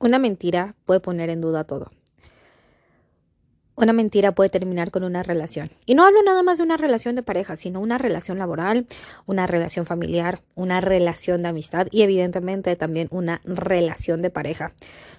Una 0.00 0.18
mentira 0.18 0.74
puede 0.84 1.00
poner 1.00 1.28
en 1.30 1.40
duda 1.40 1.64
todo. 1.64 1.90
Una 3.74 3.92
mentira 3.92 4.32
puede 4.32 4.50
terminar 4.50 4.90
con 4.90 5.04
una 5.04 5.22
relación. 5.22 5.68
Y 5.86 5.94
no 5.94 6.04
hablo 6.04 6.20
nada 6.24 6.42
más 6.42 6.58
de 6.58 6.64
una 6.64 6.76
relación 6.76 7.14
de 7.14 7.22
pareja, 7.22 7.54
sino 7.54 7.80
una 7.80 7.96
relación 7.96 8.38
laboral, 8.38 8.86
una 9.26 9.46
relación 9.46 9.86
familiar, 9.86 10.42
una 10.56 10.80
relación 10.80 11.42
de 11.42 11.48
amistad 11.48 11.86
y 11.92 12.02
evidentemente 12.02 12.74
también 12.74 13.06
una 13.12 13.40
relación 13.44 14.20
de 14.20 14.30
pareja. 14.30 14.72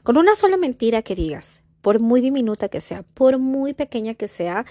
Con 0.03 0.17
una 0.17 0.35
sola 0.35 0.57
mentira 0.57 1.01
que 1.01 1.15
digas, 1.15 1.63
por 1.81 2.01
muy 2.01 2.19
diminuta 2.19 2.67
que 2.67 2.81
sea, 2.81 3.03
por 3.03 3.39
muy 3.39 3.73
pequeña 3.73 4.13
que 4.13 4.27
sea, 4.27 4.65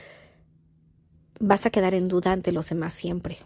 vas 1.40 1.64
a 1.64 1.70
quedar 1.70 1.94
en 1.94 2.08
duda 2.08 2.32
ante 2.32 2.52
los 2.52 2.68
demás 2.68 2.92
siempre. 2.92 3.38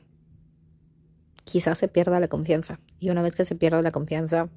Quizás 1.44 1.78
se 1.78 1.86
pierda 1.88 2.18
la 2.18 2.28
confianza. 2.28 2.80
Y 2.98 3.10
una 3.10 3.22
vez 3.22 3.36
que 3.36 3.44
se 3.44 3.54
pierda 3.54 3.80
la 3.82 3.90
confianza, 3.92 4.48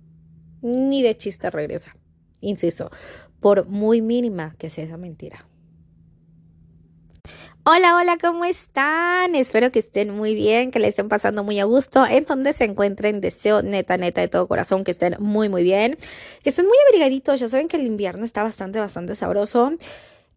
ni 0.65 1.03
de 1.03 1.15
chiste 1.15 1.49
regresa. 1.51 1.95
Insisto, 2.41 2.89
por 3.39 3.67
muy 3.67 4.01
mínima 4.01 4.55
que 4.57 4.69
sea 4.69 4.83
esa 4.83 4.97
mentira. 4.97 5.45
Hola, 7.67 7.95
hola, 7.95 8.17
¿cómo 8.21 8.45
están? 8.45 9.33
Espero 9.33 9.71
que 9.71 9.79
estén 9.79 10.11
muy 10.11 10.35
bien, 10.35 10.69
que 10.69 10.77
le 10.79 10.87
estén 10.87 11.07
pasando 11.07 11.43
muy 11.43 11.59
a 11.59 11.65
gusto, 11.65 12.05
en 12.05 12.25
donde 12.25 12.53
se 12.53 12.63
encuentren. 12.63 13.21
Deseo 13.21 13.63
neta, 13.63 13.97
neta, 13.97 14.21
de 14.21 14.27
todo 14.27 14.47
corazón 14.47 14.83
que 14.83 14.91
estén 14.91 15.15
muy, 15.19 15.49
muy 15.49 15.63
bien, 15.63 15.97
que 16.43 16.49
estén 16.49 16.65
muy 16.65 16.77
abrigaditos. 16.87 17.39
Ya 17.39 17.49
saben 17.49 17.67
que 17.67 17.77
el 17.77 17.85
invierno 17.87 18.23
está 18.23 18.43
bastante, 18.43 18.79
bastante 18.79 19.15
sabroso. 19.15 19.73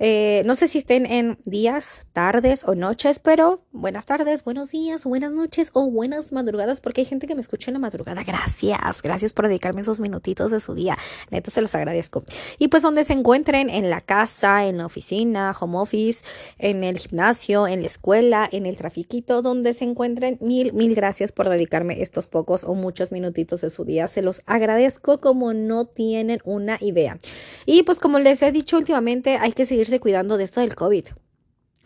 Eh, 0.00 0.42
no 0.46 0.54
sé 0.54 0.68
si 0.68 0.78
estén 0.78 1.06
en 1.06 1.38
días, 1.44 2.06
tardes 2.12 2.62
o 2.64 2.76
noches, 2.76 3.18
pero 3.18 3.64
buenas 3.72 4.06
tardes, 4.06 4.44
buenos 4.44 4.70
días, 4.70 5.04
buenas 5.04 5.32
noches 5.32 5.70
o 5.72 5.90
buenas 5.90 6.30
madrugadas, 6.30 6.80
porque 6.80 7.00
hay 7.00 7.04
gente 7.04 7.26
que 7.26 7.34
me 7.34 7.40
escucha 7.40 7.70
en 7.70 7.74
la 7.74 7.80
madrugada. 7.80 8.22
Gracias, 8.22 9.02
gracias 9.02 9.32
por 9.32 9.48
dedicarme 9.48 9.80
esos 9.80 9.98
minutitos 9.98 10.52
de 10.52 10.60
su 10.60 10.74
día. 10.74 10.96
Neta, 11.30 11.50
se 11.50 11.60
los 11.60 11.74
agradezco. 11.74 12.22
Y 12.58 12.68
pues 12.68 12.84
donde 12.84 13.02
se 13.02 13.12
encuentren, 13.12 13.70
en 13.70 13.90
la 13.90 14.00
casa, 14.00 14.66
en 14.66 14.78
la 14.78 14.86
oficina, 14.86 15.52
home 15.58 15.78
office, 15.78 16.24
en 16.58 16.84
el 16.84 16.98
gimnasio, 16.98 17.66
en 17.66 17.80
la 17.80 17.88
escuela, 17.88 18.48
en 18.52 18.66
el 18.66 18.76
trafiquito, 18.76 19.42
donde 19.42 19.74
se 19.74 19.84
encuentren, 19.84 20.38
mil, 20.40 20.72
mil 20.74 20.94
gracias 20.94 21.32
por 21.32 21.48
dedicarme 21.48 22.02
estos 22.02 22.28
pocos 22.28 22.62
o 22.62 22.74
muchos 22.74 23.10
minutitos 23.10 23.62
de 23.62 23.70
su 23.70 23.84
día. 23.84 24.06
Se 24.06 24.22
los 24.22 24.42
agradezco 24.46 25.20
como 25.20 25.54
no 25.54 25.86
tienen 25.86 26.40
una 26.44 26.78
idea. 26.80 27.18
Y 27.66 27.82
pues 27.82 27.98
como 27.98 28.20
les 28.20 28.42
he 28.42 28.52
dicho 28.52 28.76
últimamente, 28.76 29.38
hay 29.38 29.52
que 29.52 29.66
seguir 29.66 29.87
cuidando 30.00 30.36
de 30.36 30.44
esto 30.44 30.60
del 30.60 30.74
COVID. 30.74 31.06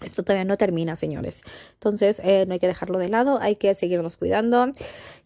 Esto 0.00 0.22
todavía 0.22 0.44
no 0.44 0.56
termina, 0.56 0.96
señores. 0.96 1.42
Entonces, 1.74 2.20
eh, 2.24 2.44
no 2.46 2.54
hay 2.54 2.58
que 2.58 2.66
dejarlo 2.66 2.98
de 2.98 3.08
lado, 3.08 3.38
hay 3.40 3.56
que 3.56 3.74
seguirnos 3.74 4.16
cuidando. 4.16 4.66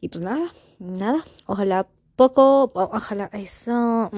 Y 0.01 0.09
pues 0.09 0.23
nada, 0.23 0.53
nada. 0.79 1.25
Ojalá 1.47 1.87
poco, 2.17 2.73
ojalá 2.75 3.31
eso, 3.35 4.11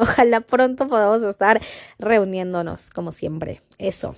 ojalá 0.00 0.40
pronto 0.40 0.88
podamos 0.88 1.22
estar 1.22 1.60
reuniéndonos 1.98 2.90
como 2.90 3.12
siempre, 3.12 3.62
eso. 3.78 4.16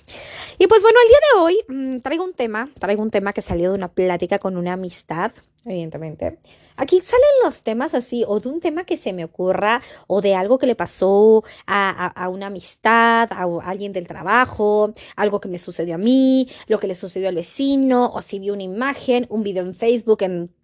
Y 0.58 0.66
pues 0.66 0.82
bueno, 0.82 0.98
el 1.02 1.08
día 1.08 1.18
de 1.20 1.40
hoy 1.40 1.58
mm, 1.68 2.00
traigo 2.00 2.24
un 2.24 2.32
tema, 2.32 2.68
traigo 2.80 3.02
un 3.02 3.10
tema 3.10 3.34
que 3.34 3.42
salió 3.42 3.70
de 3.70 3.76
una 3.76 3.88
plática 3.88 4.38
con 4.38 4.56
una 4.56 4.72
amistad, 4.72 5.32
evidentemente. 5.64 6.38
Aquí 6.76 7.00
salen 7.00 7.28
los 7.42 7.62
temas 7.62 7.94
así, 7.94 8.24
o 8.26 8.38
de 8.38 8.48
un 8.48 8.60
tema 8.60 8.84
que 8.84 8.96
se 8.96 9.12
me 9.12 9.24
ocurra, 9.24 9.82
o 10.06 10.20
de 10.20 10.34
algo 10.34 10.58
que 10.58 10.66
le 10.66 10.76
pasó 10.76 11.42
a, 11.66 12.28
una 12.30 12.46
amistad, 12.46 13.28
a, 13.32 13.42
a, 13.42 13.68
alguien 13.68 13.92
del 13.92 14.06
trabajo, 14.06 14.92
algo 15.16 15.40
que 15.40 15.48
me 15.48 15.58
sucedió 15.58 15.96
a 15.96 15.98
mí, 15.98 16.48
lo 16.68 16.78
que 16.78 16.86
le 16.86 16.94
sucedió 16.94 17.28
al 17.28 17.34
vecino, 17.34 18.12
o 18.12 18.22
si 18.22 18.38
vi 18.38 18.50
una 18.50 18.62
imagen, 18.62 19.26
un 19.28 19.42
video 19.42 19.64
en 19.64 19.74
Facebook, 19.74 20.22
en 20.22 20.54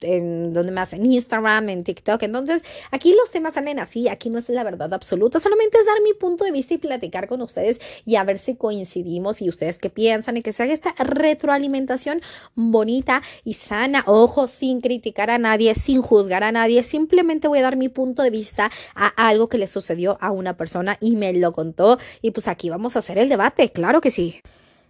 en 0.00 0.52
donde 0.52 0.72
más 0.72 0.92
en 0.92 1.06
Instagram, 1.06 1.68
en 1.68 1.84
TikTok. 1.84 2.22
Entonces, 2.22 2.64
aquí 2.90 3.14
los 3.14 3.30
temas 3.30 3.54
salen 3.54 3.78
así, 3.78 4.08
aquí 4.08 4.30
no 4.30 4.38
es 4.38 4.48
la 4.48 4.64
verdad 4.64 4.92
absoluta, 4.92 5.40
solamente 5.40 5.78
es 5.78 5.86
dar 5.86 6.00
mi 6.02 6.14
punto 6.14 6.44
de 6.44 6.52
vista 6.52 6.74
y 6.74 6.78
platicar 6.78 7.28
con 7.28 7.42
ustedes 7.42 7.80
y 8.04 8.16
a 8.16 8.24
ver 8.24 8.38
si 8.38 8.56
coincidimos 8.56 9.42
y 9.42 9.48
ustedes 9.48 9.78
qué 9.78 9.90
piensan 9.90 10.36
y 10.36 10.42
que 10.42 10.52
se 10.52 10.62
haga 10.62 10.72
esta 10.72 10.94
retroalimentación 10.98 12.20
bonita 12.54 13.22
y 13.44 13.54
sana, 13.54 14.04
ojo, 14.06 14.46
sin 14.46 14.80
criticar 14.80 15.30
a 15.30 15.38
nadie, 15.38 15.74
sin 15.74 16.02
juzgar 16.02 16.44
a 16.44 16.52
nadie, 16.52 16.82
simplemente 16.82 17.48
voy 17.48 17.58
a 17.58 17.62
dar 17.62 17.76
mi 17.76 17.88
punto 17.88 18.22
de 18.22 18.30
vista 18.30 18.70
a 18.94 19.08
algo 19.28 19.48
que 19.48 19.58
le 19.58 19.66
sucedió 19.66 20.18
a 20.20 20.30
una 20.30 20.56
persona 20.56 20.96
y 21.00 21.16
me 21.16 21.32
lo 21.32 21.52
contó 21.52 21.98
y 22.22 22.30
pues 22.30 22.48
aquí 22.48 22.70
vamos 22.70 22.96
a 22.96 23.00
hacer 23.00 23.18
el 23.18 23.28
debate, 23.28 23.70
claro 23.70 24.00
que 24.00 24.10
sí. 24.10 24.40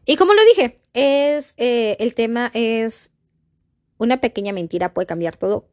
Y 0.07 0.17
como 0.17 0.35
lo 0.35 0.43
dije, 0.45 0.79
es 0.95 1.55
eh, 1.57 1.97
el 2.01 2.15
tema 2.15 2.51
es 2.55 3.11
una 4.01 4.21
pequeña 4.21 4.53
mentira 4.53 4.93
puede 4.93 5.07
cambiar 5.07 5.37
todo. 5.37 5.69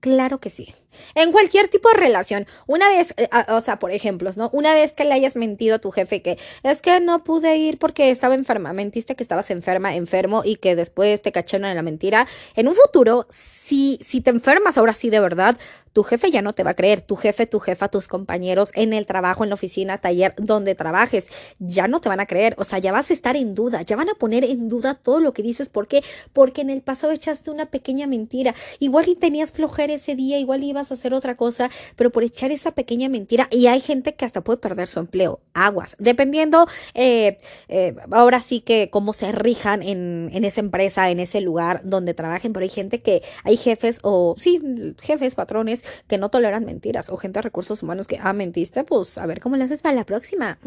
Claro 0.00 0.38
que 0.38 0.50
sí. 0.50 0.72
En 1.14 1.32
cualquier 1.32 1.68
tipo 1.68 1.88
de 1.88 1.96
relación. 1.96 2.46
Una 2.66 2.88
vez, 2.88 3.14
eh, 3.16 3.28
o 3.48 3.60
sea, 3.60 3.78
por 3.78 3.90
ejemplos, 3.90 4.36
¿no? 4.36 4.50
Una 4.52 4.74
vez 4.74 4.92
que 4.92 5.04
le 5.04 5.14
hayas 5.14 5.36
mentido 5.36 5.76
a 5.76 5.78
tu 5.78 5.90
jefe 5.90 6.22
que 6.22 6.38
es 6.62 6.82
que 6.82 7.00
no 7.00 7.24
pude 7.24 7.56
ir 7.56 7.78
porque 7.78 8.10
estaba 8.10 8.34
enferma, 8.34 8.72
mentiste 8.72 9.16
que 9.16 9.22
estabas 9.22 9.50
enferma, 9.50 9.96
enfermo 9.96 10.42
y 10.44 10.56
que 10.56 10.76
después 10.76 11.22
te 11.22 11.32
cacharon 11.32 11.68
en 11.68 11.76
la 11.76 11.82
mentira. 11.82 12.28
En 12.54 12.68
un 12.68 12.74
futuro, 12.74 13.26
si, 13.30 13.98
si 14.02 14.20
te 14.20 14.30
enfermas 14.30 14.78
ahora 14.78 14.92
sí 14.92 15.10
de 15.10 15.18
verdad, 15.18 15.58
tu 15.96 16.02
jefe 16.02 16.30
ya 16.30 16.42
no 16.42 16.52
te 16.52 16.62
va 16.62 16.72
a 16.72 16.74
creer. 16.74 17.00
Tu 17.00 17.16
jefe, 17.16 17.46
tu 17.46 17.58
jefa, 17.58 17.88
tus 17.88 18.06
compañeros 18.06 18.70
en 18.74 18.92
el 18.92 19.06
trabajo, 19.06 19.44
en 19.44 19.48
la 19.48 19.54
oficina, 19.54 19.96
taller, 19.96 20.34
donde 20.36 20.74
trabajes, 20.74 21.28
ya 21.58 21.88
no 21.88 22.02
te 22.02 22.10
van 22.10 22.20
a 22.20 22.26
creer. 22.26 22.54
O 22.58 22.64
sea, 22.64 22.78
ya 22.78 22.92
vas 22.92 23.08
a 23.08 23.14
estar 23.14 23.34
en 23.34 23.54
duda, 23.54 23.80
ya 23.80 23.96
van 23.96 24.10
a 24.10 24.14
poner 24.14 24.44
en 24.44 24.68
duda 24.68 24.92
todo 24.92 25.20
lo 25.20 25.32
que 25.32 25.42
dices. 25.42 25.70
¿Por 25.70 25.88
qué? 25.88 26.04
Porque 26.34 26.60
en 26.60 26.68
el 26.68 26.82
pasado 26.82 27.14
echaste 27.14 27.50
una 27.50 27.64
pequeña 27.64 28.06
mentira. 28.06 28.54
Igual 28.78 29.08
y 29.08 29.14
tenías 29.14 29.52
flojera 29.52 29.94
ese 29.94 30.14
día, 30.14 30.38
igual 30.38 30.64
ibas 30.64 30.90
a 30.90 30.96
hacer 30.96 31.14
otra 31.14 31.34
cosa, 31.34 31.70
pero 31.96 32.12
por 32.12 32.24
echar 32.24 32.52
esa 32.52 32.72
pequeña 32.72 33.08
mentira, 33.08 33.48
y 33.50 33.66
hay 33.66 33.80
gente 33.80 34.14
que 34.16 34.26
hasta 34.26 34.42
puede 34.42 34.58
perder 34.58 34.88
su 34.88 34.98
empleo. 34.98 35.40
Aguas. 35.54 35.96
Dependiendo, 35.98 36.66
eh, 36.92 37.38
eh, 37.68 37.96
ahora 38.10 38.42
sí 38.42 38.60
que 38.60 38.90
cómo 38.90 39.14
se 39.14 39.32
rijan 39.32 39.82
en, 39.82 40.28
en 40.34 40.44
esa 40.44 40.60
empresa, 40.60 41.08
en 41.08 41.20
ese 41.20 41.40
lugar 41.40 41.80
donde 41.84 42.12
trabajen, 42.12 42.52
pero 42.52 42.64
hay 42.64 42.68
gente 42.68 43.00
que, 43.00 43.22
hay 43.44 43.56
jefes 43.56 43.98
o, 44.02 44.34
sí, 44.36 44.60
jefes, 45.00 45.34
patrones 45.34 45.85
que 46.08 46.18
no 46.18 46.30
toleran 46.30 46.64
mentiras 46.64 47.08
o 47.10 47.16
gente 47.16 47.38
de 47.38 47.42
recursos 47.42 47.82
humanos 47.82 48.06
que, 48.06 48.18
ah, 48.20 48.32
mentiste, 48.32 48.84
pues 48.84 49.18
a 49.18 49.26
ver 49.26 49.40
cómo 49.40 49.56
le 49.56 49.64
haces 49.64 49.82
para 49.82 49.94
la 49.94 50.04
próxima. 50.04 50.58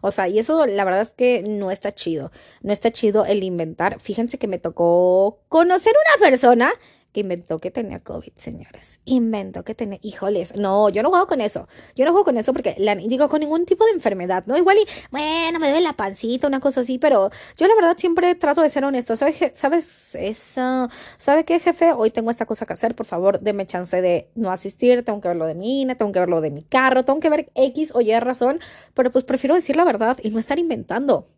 O 0.00 0.10
sea, 0.10 0.28
y 0.28 0.38
eso 0.38 0.66
la 0.66 0.84
verdad 0.84 1.02
es 1.02 1.10
que 1.10 1.42
no 1.42 1.70
está 1.70 1.92
chido. 1.92 2.32
No 2.62 2.72
está 2.72 2.90
chido 2.90 3.24
el 3.26 3.42
inventar. 3.42 4.00
Fíjense 4.00 4.38
que 4.38 4.48
me 4.48 4.58
tocó 4.58 5.40
conocer 5.48 5.92
una 6.16 6.28
persona 6.30 6.70
que 7.14 7.20
inventó 7.20 7.60
que 7.60 7.70
tenía 7.70 8.00
COVID, 8.00 8.32
señores. 8.36 9.00
Inventó 9.04 9.62
que 9.62 9.76
tenía, 9.76 10.00
híjoles, 10.02 10.56
no, 10.56 10.88
yo 10.88 11.04
no 11.04 11.10
juego 11.10 11.28
con 11.28 11.40
eso. 11.40 11.68
Yo 11.94 12.04
no 12.04 12.10
juego 12.10 12.24
con 12.24 12.36
eso 12.36 12.52
porque, 12.52 12.74
la, 12.76 12.96
digo, 12.96 13.28
con 13.28 13.40
ningún 13.40 13.66
tipo 13.66 13.84
de 13.84 13.92
enfermedad, 13.92 14.42
¿no? 14.46 14.56
Igual 14.58 14.78
y, 14.78 14.86
bueno, 15.12 15.60
me 15.60 15.68
duele 15.68 15.80
la 15.80 15.92
pancita, 15.92 16.48
una 16.48 16.58
cosa 16.58 16.80
así, 16.80 16.98
pero 16.98 17.30
yo 17.56 17.68
la 17.68 17.74
verdad 17.76 17.96
siempre 17.96 18.34
trato 18.34 18.62
de 18.62 18.68
ser 18.68 18.84
honesta. 18.84 19.14
¿Sabes, 19.14 19.52
¿sabes 19.54 20.16
eso? 20.16 20.88
¿Sabe 21.16 21.44
qué, 21.44 21.60
jefe? 21.60 21.92
Hoy 21.92 22.10
tengo 22.10 22.32
esta 22.32 22.46
cosa 22.46 22.66
que 22.66 22.72
hacer, 22.72 22.96
por 22.96 23.06
favor, 23.06 23.38
deme 23.40 23.64
chance 23.64 24.02
de 24.02 24.28
no 24.34 24.50
asistir, 24.50 25.04
tengo 25.04 25.20
que 25.20 25.28
ver 25.28 25.36
lo 25.36 25.46
de 25.46 25.54
mi 25.54 25.82
INE, 25.82 25.94
tengo 25.94 26.10
que 26.10 26.18
ver 26.18 26.28
lo 26.28 26.40
de 26.40 26.50
mi 26.50 26.64
carro, 26.64 27.04
tengo 27.04 27.20
que 27.20 27.30
ver 27.30 27.52
X 27.54 27.92
o 27.94 28.00
Y 28.00 28.12
razón, 28.18 28.58
pero 28.92 29.12
pues 29.12 29.24
prefiero 29.24 29.54
decir 29.54 29.76
la 29.76 29.84
verdad 29.84 30.18
y 30.20 30.30
no 30.30 30.40
estar 30.40 30.58
inventando. 30.58 31.28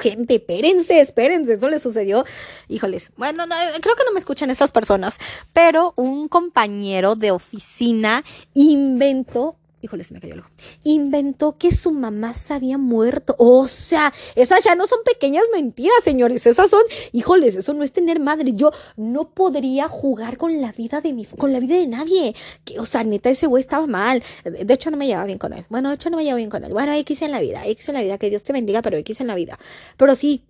Gente, 0.00 0.36
espérense, 0.36 1.00
espérense, 1.00 1.54
esto 1.54 1.68
le 1.68 1.80
sucedió. 1.80 2.24
Híjoles, 2.68 3.12
bueno, 3.16 3.44
creo 3.80 3.96
que 3.96 4.04
no 4.04 4.12
me 4.12 4.20
escuchan 4.20 4.50
estas 4.50 4.70
personas, 4.70 5.18
pero 5.52 5.92
un 5.96 6.28
compañero 6.28 7.14
de 7.14 7.32
oficina 7.32 8.24
inventó 8.54 9.56
híjole, 9.82 10.04
se 10.04 10.14
me 10.14 10.20
cayó 10.20 10.36
ojo, 10.38 10.48
inventó 10.84 11.58
que 11.58 11.72
su 11.72 11.90
mamá 11.90 12.32
se 12.32 12.54
había 12.54 12.78
muerto. 12.78 13.34
O 13.38 13.66
sea, 13.66 14.12
esas 14.36 14.64
ya 14.64 14.74
no 14.74 14.86
son 14.86 15.00
pequeñas 15.04 15.44
mentiras, 15.52 15.96
señores. 16.04 16.46
Esas 16.46 16.70
son, 16.70 16.82
híjoles, 17.12 17.56
eso 17.56 17.74
no 17.74 17.82
es 17.82 17.92
tener 17.92 18.20
madre. 18.20 18.52
Yo 18.54 18.70
no 18.96 19.30
podría 19.30 19.88
jugar 19.88 20.38
con 20.38 20.60
la 20.62 20.72
vida 20.72 21.00
de 21.00 21.12
mi, 21.12 21.26
con 21.26 21.52
la 21.52 21.60
vida 21.60 21.76
de 21.76 21.88
nadie. 21.88 22.34
Que, 22.64 22.78
o 22.78 22.86
sea, 22.86 23.04
neta, 23.04 23.28
ese 23.28 23.46
güey 23.46 23.60
estaba 23.60 23.86
mal. 23.86 24.22
De 24.44 24.72
hecho, 24.72 24.90
no 24.90 24.96
me 24.96 25.06
llevaba 25.06 25.26
bien 25.26 25.38
con 25.38 25.52
él. 25.52 25.64
Bueno, 25.68 25.88
de 25.88 25.96
hecho, 25.96 26.10
no 26.10 26.16
me 26.16 26.22
llevaba 26.22 26.38
bien 26.38 26.50
con 26.50 26.64
él. 26.64 26.72
Bueno, 26.72 26.92
X 26.92 27.22
en 27.22 27.32
la 27.32 27.40
vida, 27.40 27.66
X 27.66 27.88
en 27.88 27.94
la 27.94 28.02
vida, 28.02 28.18
que 28.18 28.30
Dios 28.30 28.44
te 28.44 28.52
bendiga, 28.52 28.82
pero 28.82 28.96
X 28.98 29.20
en 29.20 29.26
la 29.26 29.34
vida. 29.34 29.58
Pero 29.96 30.14
sí, 30.14 30.44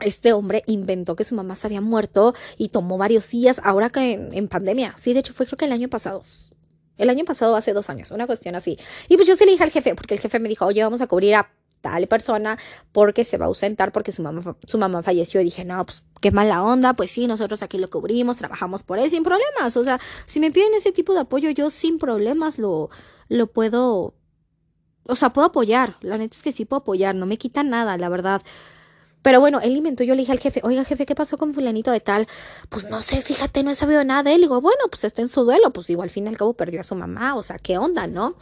este 0.00 0.32
hombre 0.32 0.62
inventó 0.66 1.16
que 1.16 1.24
su 1.24 1.34
mamá 1.34 1.54
se 1.54 1.66
había 1.66 1.80
muerto 1.80 2.34
y 2.58 2.68
tomó 2.68 2.98
varios 2.98 3.30
días 3.30 3.60
ahora 3.64 3.90
que 3.90 4.12
en, 4.12 4.28
en, 4.32 4.48
pandemia. 4.48 4.94
Sí, 4.98 5.14
de 5.14 5.20
hecho 5.20 5.32
fue 5.32 5.46
creo 5.46 5.56
que 5.56 5.64
el 5.64 5.72
año 5.72 5.88
pasado. 5.88 6.22
El 6.98 7.10
año 7.10 7.24
pasado, 7.24 7.56
hace 7.56 7.72
dos 7.72 7.90
años, 7.90 8.10
una 8.10 8.26
cuestión 8.26 8.54
así. 8.54 8.78
Y 9.08 9.16
pues 9.16 9.26
yo 9.26 9.36
se 9.36 9.44
le 9.46 9.52
dije 9.52 9.64
al 9.64 9.70
jefe, 9.70 9.94
porque 9.94 10.14
el 10.14 10.20
jefe 10.20 10.38
me 10.38 10.48
dijo, 10.48 10.66
oye, 10.66 10.82
vamos 10.82 11.00
a 11.00 11.06
cubrir 11.06 11.34
a 11.34 11.50
tal 11.82 12.06
persona 12.06 12.58
porque 12.92 13.24
se 13.24 13.36
va 13.36 13.44
a 13.44 13.48
ausentar 13.48 13.92
porque 13.92 14.12
su 14.12 14.22
mamá, 14.22 14.56
su 14.64 14.78
mamá 14.78 15.02
falleció 15.02 15.40
y 15.40 15.44
dije, 15.44 15.64
no, 15.66 15.84
pues 15.84 16.04
qué 16.20 16.30
mala 16.30 16.62
onda, 16.62 16.94
pues 16.94 17.10
sí, 17.10 17.26
nosotros 17.26 17.62
aquí 17.62 17.76
lo 17.76 17.90
cubrimos, 17.90 18.38
trabajamos 18.38 18.84
por 18.84 18.98
él 18.98 19.10
sin 19.10 19.24
problemas, 19.24 19.76
o 19.76 19.84
sea, 19.84 20.00
si 20.26 20.40
me 20.40 20.50
piden 20.50 20.72
ese 20.74 20.92
tipo 20.92 21.12
de 21.12 21.20
apoyo, 21.20 21.50
yo 21.50 21.68
sin 21.68 21.98
problemas 21.98 22.58
lo, 22.58 22.88
lo 23.28 23.48
puedo, 23.48 24.14
o 25.04 25.14
sea, 25.16 25.30
puedo 25.30 25.48
apoyar, 25.48 25.96
la 26.00 26.16
neta 26.16 26.36
es 26.36 26.42
que 26.42 26.52
sí 26.52 26.64
puedo 26.64 26.80
apoyar, 26.80 27.14
no 27.14 27.26
me 27.26 27.36
quita 27.36 27.62
nada, 27.64 27.98
la 27.98 28.08
verdad. 28.08 28.42
Pero 29.22 29.40
bueno, 29.40 29.60
él 29.60 29.76
inventó, 29.76 30.04
yo 30.04 30.14
le 30.14 30.20
dije 30.20 30.32
al 30.32 30.40
jefe, 30.40 30.60
oiga 30.64 30.84
jefe, 30.84 31.06
¿qué 31.06 31.14
pasó 31.14 31.38
con 31.38 31.54
fulanito 31.54 31.90
de 31.90 32.00
tal? 32.00 32.26
Pues 32.68 32.88
no 32.90 33.00
sé, 33.02 33.22
fíjate, 33.22 33.62
no 33.62 33.70
he 33.70 33.74
sabido 33.74 34.04
nada 34.04 34.22
de 34.22 34.34
él. 34.34 34.40
Y 34.40 34.42
digo, 34.42 34.60
bueno, 34.60 34.80
pues 34.90 35.04
está 35.04 35.22
en 35.22 35.28
su 35.28 35.44
duelo, 35.44 35.72
pues 35.72 35.88
igual 35.90 36.06
al 36.06 36.10
fin 36.10 36.26
y 36.26 36.28
al 36.28 36.36
cabo 36.36 36.52
perdió 36.54 36.80
a 36.80 36.84
su 36.84 36.94
mamá, 36.94 37.34
o 37.36 37.42
sea, 37.42 37.58
¿qué 37.58 37.78
onda, 37.78 38.06
no? 38.06 38.34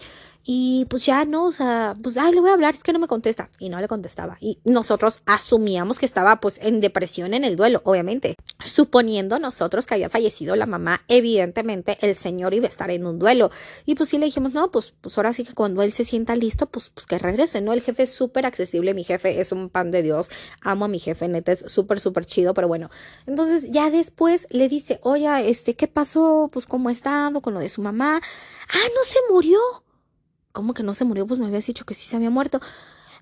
Y 0.52 0.84
pues 0.86 1.06
ya 1.06 1.24
no, 1.26 1.44
o 1.44 1.52
sea, 1.52 1.94
pues 2.02 2.16
ay, 2.16 2.34
le 2.34 2.40
voy 2.40 2.50
a 2.50 2.54
hablar, 2.54 2.74
es 2.74 2.82
que 2.82 2.92
no 2.92 2.98
me 2.98 3.06
contesta. 3.06 3.50
Y 3.60 3.68
no 3.68 3.80
le 3.80 3.86
contestaba. 3.86 4.36
Y 4.40 4.58
nosotros 4.64 5.22
asumíamos 5.24 6.00
que 6.00 6.06
estaba 6.06 6.40
pues 6.40 6.58
en 6.60 6.80
depresión 6.80 7.34
en 7.34 7.44
el 7.44 7.54
duelo, 7.54 7.82
obviamente. 7.84 8.34
Suponiendo 8.58 9.38
nosotros 9.38 9.86
que 9.86 9.94
había 9.94 10.10
fallecido 10.10 10.56
la 10.56 10.66
mamá, 10.66 11.02
evidentemente 11.06 11.98
el 12.00 12.16
señor 12.16 12.52
iba 12.52 12.64
a 12.66 12.68
estar 12.68 12.90
en 12.90 13.06
un 13.06 13.20
duelo. 13.20 13.52
Y 13.86 13.94
pues 13.94 14.08
sí 14.08 14.18
le 14.18 14.24
dijimos, 14.24 14.52
no, 14.52 14.72
pues, 14.72 14.92
pues 15.00 15.16
ahora 15.18 15.32
sí 15.32 15.44
que 15.44 15.54
cuando 15.54 15.84
él 15.84 15.92
se 15.92 16.02
sienta 16.02 16.34
listo, 16.34 16.66
pues, 16.66 16.90
pues 16.90 17.06
que 17.06 17.16
regrese, 17.18 17.60
¿no? 17.60 17.72
El 17.72 17.82
jefe 17.82 18.02
es 18.02 18.12
súper 18.12 18.44
accesible, 18.44 18.92
mi 18.92 19.04
jefe 19.04 19.40
es 19.40 19.52
un 19.52 19.68
pan 19.68 19.92
de 19.92 20.02
Dios. 20.02 20.30
Amo 20.62 20.86
a 20.86 20.88
mi 20.88 20.98
jefe, 20.98 21.28
neta, 21.28 21.52
es 21.52 21.62
súper, 21.68 22.00
súper 22.00 22.26
chido, 22.26 22.54
pero 22.54 22.66
bueno. 22.66 22.90
Entonces 23.26 23.70
ya 23.70 23.88
después 23.92 24.48
le 24.50 24.68
dice, 24.68 24.98
oye, 25.04 25.48
este, 25.48 25.76
¿qué 25.76 25.86
pasó? 25.86 26.50
Pues 26.52 26.66
cómo 26.66 26.88
ha 26.88 26.92
estado 26.92 27.40
con 27.40 27.54
lo 27.54 27.60
de 27.60 27.68
su 27.68 27.82
mamá. 27.82 28.20
Ah, 28.68 28.88
no 28.96 29.04
se 29.04 29.18
murió. 29.30 29.60
¿Cómo 30.52 30.74
que 30.74 30.82
no 30.82 30.94
se 30.94 31.04
murió? 31.04 31.26
Pues 31.26 31.38
me 31.38 31.46
habías 31.46 31.66
dicho 31.66 31.84
que 31.84 31.94
sí 31.94 32.08
se 32.08 32.16
había 32.16 32.30
muerto. 32.30 32.60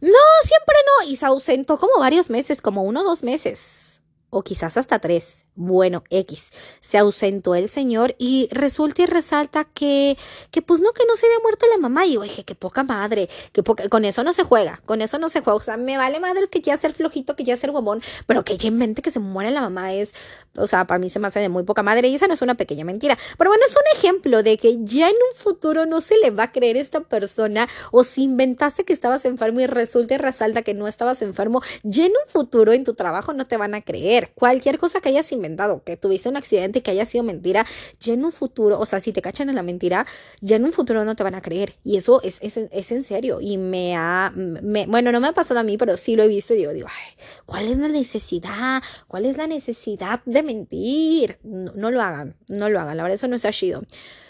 No, 0.00 0.10
siempre 0.42 0.76
no. 0.86 1.10
Y 1.10 1.16
se 1.16 1.26
ausentó 1.26 1.78
como 1.78 1.98
varios 1.98 2.30
meses, 2.30 2.62
como 2.62 2.82
uno 2.82 3.00
o 3.00 3.04
dos 3.04 3.22
meses. 3.22 4.00
O 4.30 4.42
quizás 4.42 4.76
hasta 4.76 4.98
tres. 4.98 5.44
Bueno, 5.60 6.04
X, 6.08 6.52
se 6.78 6.98
ausentó 6.98 7.56
el 7.56 7.68
señor 7.68 8.14
y 8.16 8.48
resulta 8.52 9.02
y 9.02 9.06
resalta 9.06 9.64
que, 9.64 10.16
que 10.52 10.62
pues 10.62 10.80
no, 10.80 10.92
que 10.92 11.02
no 11.04 11.16
se 11.16 11.26
había 11.26 11.40
muerto 11.40 11.66
la 11.68 11.78
mamá. 11.78 12.06
Y 12.06 12.16
dije, 12.16 12.44
qué 12.44 12.54
poca 12.54 12.84
madre, 12.84 13.28
que 13.50 13.64
con 13.64 14.04
eso 14.04 14.22
no 14.22 14.32
se 14.32 14.44
juega, 14.44 14.80
con 14.86 15.02
eso 15.02 15.18
no 15.18 15.28
se 15.28 15.40
juega. 15.40 15.56
O 15.56 15.60
sea, 15.60 15.76
me 15.76 15.96
vale 15.96 16.20
madre 16.20 16.46
que 16.48 16.60
ya 16.60 16.76
ser 16.76 16.92
flojito, 16.92 17.34
que 17.34 17.42
ya 17.42 17.56
ser 17.56 17.72
huevón, 17.72 18.02
pero 18.28 18.44
que 18.44 18.56
ya 18.56 18.68
en 18.68 18.78
mente 18.78 19.02
que 19.02 19.10
se 19.10 19.18
muere 19.18 19.50
la 19.50 19.60
mamá 19.60 19.92
es, 19.94 20.14
o 20.56 20.68
sea, 20.68 20.86
para 20.86 21.00
mí 21.00 21.10
se 21.10 21.18
me 21.18 21.26
hace 21.26 21.40
de 21.40 21.48
muy 21.48 21.64
poca 21.64 21.82
madre 21.82 22.06
y 22.06 22.14
esa 22.14 22.28
no 22.28 22.34
es 22.34 22.42
una 22.42 22.54
pequeña 22.54 22.84
mentira. 22.84 23.18
Pero 23.36 23.50
bueno, 23.50 23.64
es 23.66 23.74
un 23.74 23.98
ejemplo 23.98 24.44
de 24.44 24.58
que 24.58 24.78
ya 24.84 25.08
en 25.08 25.16
un 25.16 25.36
futuro 25.36 25.86
no 25.86 26.00
se 26.00 26.18
le 26.18 26.30
va 26.30 26.44
a 26.44 26.52
creer 26.52 26.76
esta 26.76 27.00
persona 27.00 27.68
o 27.90 28.04
si 28.04 28.22
inventaste 28.22 28.84
que 28.84 28.92
estabas 28.92 29.24
enfermo 29.24 29.58
y 29.58 29.66
resulta 29.66 30.14
y 30.14 30.18
resalta 30.18 30.62
que 30.62 30.74
no 30.74 30.86
estabas 30.86 31.20
enfermo, 31.20 31.62
ya 31.82 32.06
en 32.06 32.12
un 32.12 32.30
futuro 32.30 32.72
en 32.72 32.84
tu 32.84 32.94
trabajo 32.94 33.32
no 33.32 33.48
te 33.48 33.56
van 33.56 33.74
a 33.74 33.82
creer. 33.82 34.30
Cualquier 34.36 34.78
cosa 34.78 35.00
que 35.00 35.08
hayas 35.08 35.32
inventado 35.32 35.47
que 35.84 35.96
tuviste 35.96 36.28
un 36.28 36.36
accidente 36.36 36.82
que 36.82 36.90
haya 36.90 37.04
sido 37.04 37.24
mentira, 37.24 37.66
ya 38.00 38.14
en 38.14 38.24
un 38.24 38.32
futuro, 38.32 38.78
o 38.78 38.86
sea, 38.86 39.00
si 39.00 39.12
te 39.12 39.22
cachan 39.22 39.48
en 39.48 39.54
la 39.54 39.62
mentira, 39.62 40.06
ya 40.40 40.56
en 40.56 40.64
un 40.64 40.72
futuro 40.72 41.04
no 41.04 41.16
te 41.16 41.22
van 41.22 41.34
a 41.34 41.42
creer. 41.42 41.74
Y 41.84 41.96
eso 41.96 42.20
es, 42.22 42.38
es, 42.42 42.56
es 42.56 42.92
en 42.92 43.04
serio. 43.04 43.40
Y 43.40 43.58
me 43.58 43.96
ha, 43.96 44.32
me, 44.34 44.86
bueno, 44.86 45.12
no 45.12 45.20
me 45.20 45.28
ha 45.28 45.32
pasado 45.32 45.60
a 45.60 45.62
mí, 45.62 45.76
pero 45.78 45.96
sí 45.96 46.16
lo 46.16 46.22
he 46.22 46.28
visto 46.28 46.54
y 46.54 46.58
digo, 46.58 46.72
digo, 46.72 46.88
ay, 46.88 47.14
¿cuál 47.46 47.68
es 47.68 47.78
la 47.78 47.88
necesidad? 47.88 48.82
¿Cuál 49.06 49.26
es 49.26 49.36
la 49.36 49.46
necesidad 49.46 50.20
de 50.24 50.42
mentir? 50.42 51.38
No, 51.42 51.72
no 51.74 51.90
lo 51.90 52.02
hagan, 52.02 52.36
no 52.48 52.68
lo 52.68 52.80
hagan, 52.80 52.96
la 52.96 53.02
verdad 53.02 53.16
eso 53.16 53.28
no 53.28 53.36
es 53.36 53.48
chido. 53.50 53.82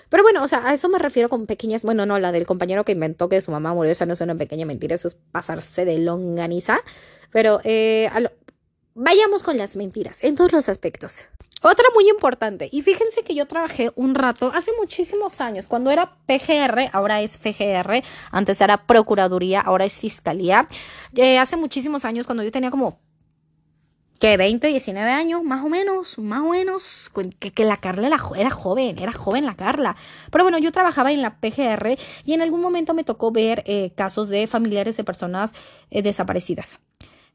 Pero 0.08 0.22
bueno, 0.22 0.42
o 0.42 0.48
sea, 0.48 0.66
a 0.66 0.72
eso 0.72 0.88
me 0.88 0.98
refiero 0.98 1.28
con 1.28 1.46
pequeñas, 1.46 1.82
bueno, 1.82 2.06
no, 2.06 2.18
la 2.18 2.32
del 2.32 2.46
compañero 2.46 2.84
que 2.84 2.92
inventó 2.92 3.28
que 3.28 3.40
su 3.40 3.50
mamá 3.50 3.74
murió, 3.74 3.92
esa 3.92 4.06
no 4.06 4.14
es 4.14 4.20
una 4.20 4.34
pequeña 4.36 4.64
mentira, 4.64 4.94
eso 4.94 5.08
es 5.08 5.16
pasarse 5.32 5.84
de 5.84 5.98
longaniza. 5.98 6.80
Pero 7.30 7.60
eh, 7.64 8.08
a 8.12 8.20
lo, 8.20 8.30
Vayamos 9.00 9.44
con 9.44 9.56
las 9.56 9.76
mentiras 9.76 10.24
en 10.24 10.34
todos 10.34 10.50
los 10.50 10.68
aspectos. 10.68 11.26
Otra 11.62 11.84
muy 11.94 12.08
importante, 12.10 12.68
y 12.72 12.82
fíjense 12.82 13.22
que 13.22 13.36
yo 13.36 13.46
trabajé 13.46 13.92
un 13.94 14.16
rato, 14.16 14.50
hace 14.52 14.72
muchísimos 14.76 15.40
años, 15.40 15.68
cuando 15.68 15.92
era 15.92 16.16
PGR, 16.26 16.90
ahora 16.92 17.22
es 17.22 17.38
FGR, 17.38 18.02
antes 18.32 18.60
era 18.60 18.76
Procuraduría, 18.76 19.60
ahora 19.60 19.84
es 19.84 20.00
Fiscalía. 20.00 20.66
Eh, 21.14 21.38
hace 21.38 21.56
muchísimos 21.56 22.04
años, 22.04 22.26
cuando 22.26 22.42
yo 22.42 22.50
tenía 22.50 22.72
como 22.72 22.98
que 24.18 24.36
20, 24.36 24.66
19 24.66 25.08
años, 25.12 25.44
más 25.44 25.64
o 25.64 25.68
menos, 25.68 26.18
más 26.18 26.40
o 26.40 26.48
menos, 26.48 27.08
que, 27.38 27.64
la 27.64 27.76
Carla 27.76 28.08
era, 28.08 28.18
era, 28.36 28.50
joven, 28.50 28.98
era 28.98 29.12
joven 29.12 29.46
la 29.46 29.54
Carla. 29.54 29.94
Pero 30.32 30.42
bueno, 30.42 30.58
yo 30.58 30.72
trabajaba 30.72 31.12
en 31.12 31.22
la 31.22 31.38
PGR 31.38 31.96
y 32.24 32.32
en 32.32 32.42
algún 32.42 32.60
momento 32.60 32.94
me 32.94 33.04
tocó 33.04 33.30
ver 33.30 33.62
eh, 33.64 33.92
casos 33.94 34.28
de 34.28 34.48
familiares 34.48 34.96
de 34.96 35.04
personas 35.04 35.52
eh, 35.92 36.02
desaparecidas. 36.02 36.80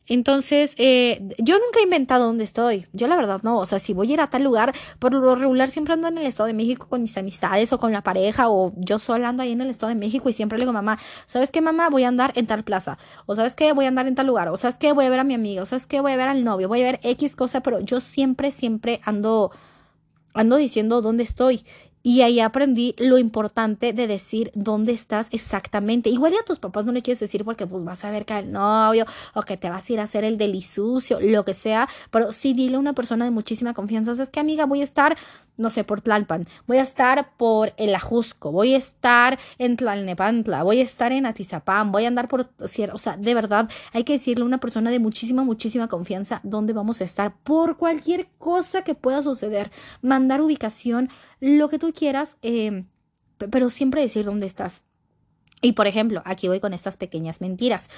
Entonces, 0.07 0.73
eh, 0.77 1.21
yo 1.37 1.55
nunca 1.55 1.79
he 1.79 1.83
inventado 1.83 2.25
dónde 2.25 2.43
estoy. 2.43 2.87
Yo 2.93 3.07
la 3.07 3.15
verdad 3.15 3.39
no. 3.43 3.57
O 3.59 3.65
sea, 3.65 3.79
si 3.79 3.93
voy 3.93 4.11
a 4.11 4.13
ir 4.13 4.21
a 4.21 4.27
tal 4.27 4.43
lugar, 4.43 4.73
por 4.99 5.13
lo 5.13 5.35
regular 5.35 5.69
siempre 5.69 5.93
ando 5.93 6.07
en 6.07 6.17
el 6.17 6.25
Estado 6.25 6.47
de 6.47 6.53
México 6.53 6.87
con 6.89 7.01
mis 7.01 7.17
amistades 7.17 7.71
o 7.73 7.79
con 7.79 7.91
la 7.93 8.01
pareja 8.01 8.49
o 8.49 8.73
yo 8.75 8.99
solo 8.99 9.25
ando 9.27 9.43
ahí 9.43 9.53
en 9.53 9.61
el 9.61 9.69
Estado 9.69 9.89
de 9.89 9.95
México 9.95 10.27
y 10.29 10.33
siempre 10.33 10.57
le 10.57 10.63
digo, 10.63 10.73
mamá, 10.73 10.99
¿sabes 11.25 11.51
qué, 11.51 11.61
mamá? 11.61 11.89
Voy 11.89 12.03
a 12.03 12.09
andar 12.09 12.33
en 12.35 12.47
tal 12.47 12.63
plaza. 12.63 12.97
O 13.25 13.35
¿sabes 13.35 13.55
qué? 13.55 13.71
Voy 13.73 13.85
a 13.85 13.87
andar 13.87 14.07
en 14.07 14.15
tal 14.15 14.27
lugar. 14.27 14.49
O 14.49 14.57
¿sabes 14.57 14.75
qué? 14.75 14.91
Voy 14.91 15.05
a 15.05 15.09
ver 15.09 15.19
a 15.19 15.23
mi 15.23 15.33
amigo. 15.35 15.63
O 15.63 15.65
¿sabes 15.65 15.85
qué? 15.85 16.01
Voy 16.01 16.11
a 16.11 16.17
ver 16.17 16.27
al 16.27 16.43
novio. 16.43 16.67
Voy 16.67 16.81
a 16.81 16.85
ver 16.85 16.99
X 17.03 17.35
cosa, 17.35 17.61
pero 17.61 17.79
yo 17.79 17.99
siempre, 17.99 18.51
siempre 18.51 18.99
ando 19.03 19.51
ando 20.33 20.57
diciendo 20.57 21.01
dónde 21.01 21.23
estoy. 21.23 21.63
Y 22.05 22.19
ahí 22.19 22.41
aprendí 22.41 22.95
lo 22.97 23.17
importante 23.17 23.93
de 23.93 24.07
decir 24.07 24.51
dónde 24.55 24.91
estás 24.91 25.29
exactamente. 25.31 26.09
Igual 26.09 26.33
ya 26.33 26.41
a 26.41 26.43
tus 26.45 26.59
papás 26.59 26.83
no 26.83 26.91
le 26.91 27.01
quieres 27.01 27.21
decir 27.21 27.45
porque 27.45 27.65
pues 27.65 27.85
vas 27.85 28.03
a 28.03 28.11
ver 28.11 28.25
que 28.25 28.37
el 28.37 28.51
novio 28.51 29.05
o 29.33 29.43
que 29.43 29.55
te 29.55 29.69
vas 29.69 29.89
a 29.89 29.93
ir 29.93 29.99
a 30.01 30.03
hacer 30.03 30.25
el 30.25 30.37
delisucio, 30.37 31.21
lo 31.21 31.45
que 31.45 31.53
sea. 31.53 31.87
Pero 32.11 32.33
sí 32.33 32.53
dile 32.53 32.75
a 32.75 32.79
una 32.79 32.91
persona 32.91 33.23
de 33.23 33.31
muchísima 33.31 33.73
confianza. 33.73 34.11
O 34.11 34.15
sea, 34.15 34.23
es 34.23 34.29
que 34.29 34.41
amiga, 34.41 34.65
voy 34.65 34.81
a 34.81 34.83
estar, 34.83 35.15
no 35.55 35.69
sé, 35.69 35.85
por 35.85 36.01
Tlalpan. 36.01 36.43
Voy 36.67 36.75
a 36.75 36.81
estar 36.81 37.37
por 37.37 37.73
el 37.77 37.95
Ajusco. 37.95 38.51
Voy 38.51 38.73
a 38.73 38.77
estar 38.77 39.39
en 39.57 39.77
Tlalnepantla. 39.77 40.63
Voy 40.63 40.81
a 40.81 40.83
estar 40.83 41.13
en 41.13 41.25
Atizapán. 41.25 41.93
Voy 41.93 42.03
a 42.03 42.09
andar 42.09 42.27
por. 42.27 42.49
O 42.59 42.97
sea, 42.97 43.15
de 43.15 43.33
verdad, 43.33 43.69
hay 43.93 44.03
que 44.03 44.13
decirle 44.13 44.43
a 44.43 44.47
una 44.47 44.59
persona 44.59 44.91
de 44.91 44.99
muchísima, 44.99 45.45
muchísima 45.45 45.87
confianza 45.87 46.41
dónde 46.43 46.73
vamos 46.73 46.99
a 46.99 47.05
estar 47.05 47.33
por 47.43 47.77
cualquier 47.77 48.27
cosa 48.39 48.81
que 48.81 48.93
pueda 48.93 49.21
suceder. 49.21 49.71
Mandar 50.01 50.41
ubicación, 50.41 51.07
lo 51.39 51.69
que 51.69 51.79
tú 51.79 51.92
quieras, 51.93 52.37
eh, 52.41 52.83
pero 53.37 53.69
siempre 53.69 54.01
decir 54.01 54.25
dónde 54.25 54.47
estás. 54.47 54.83
Y 55.61 55.73
por 55.73 55.87
ejemplo, 55.87 56.21
aquí 56.25 56.49
voy 56.49 56.59
con 56.59 56.73
estas 56.73 56.97
pequeñas 56.97 57.39
mentiras 57.39 57.89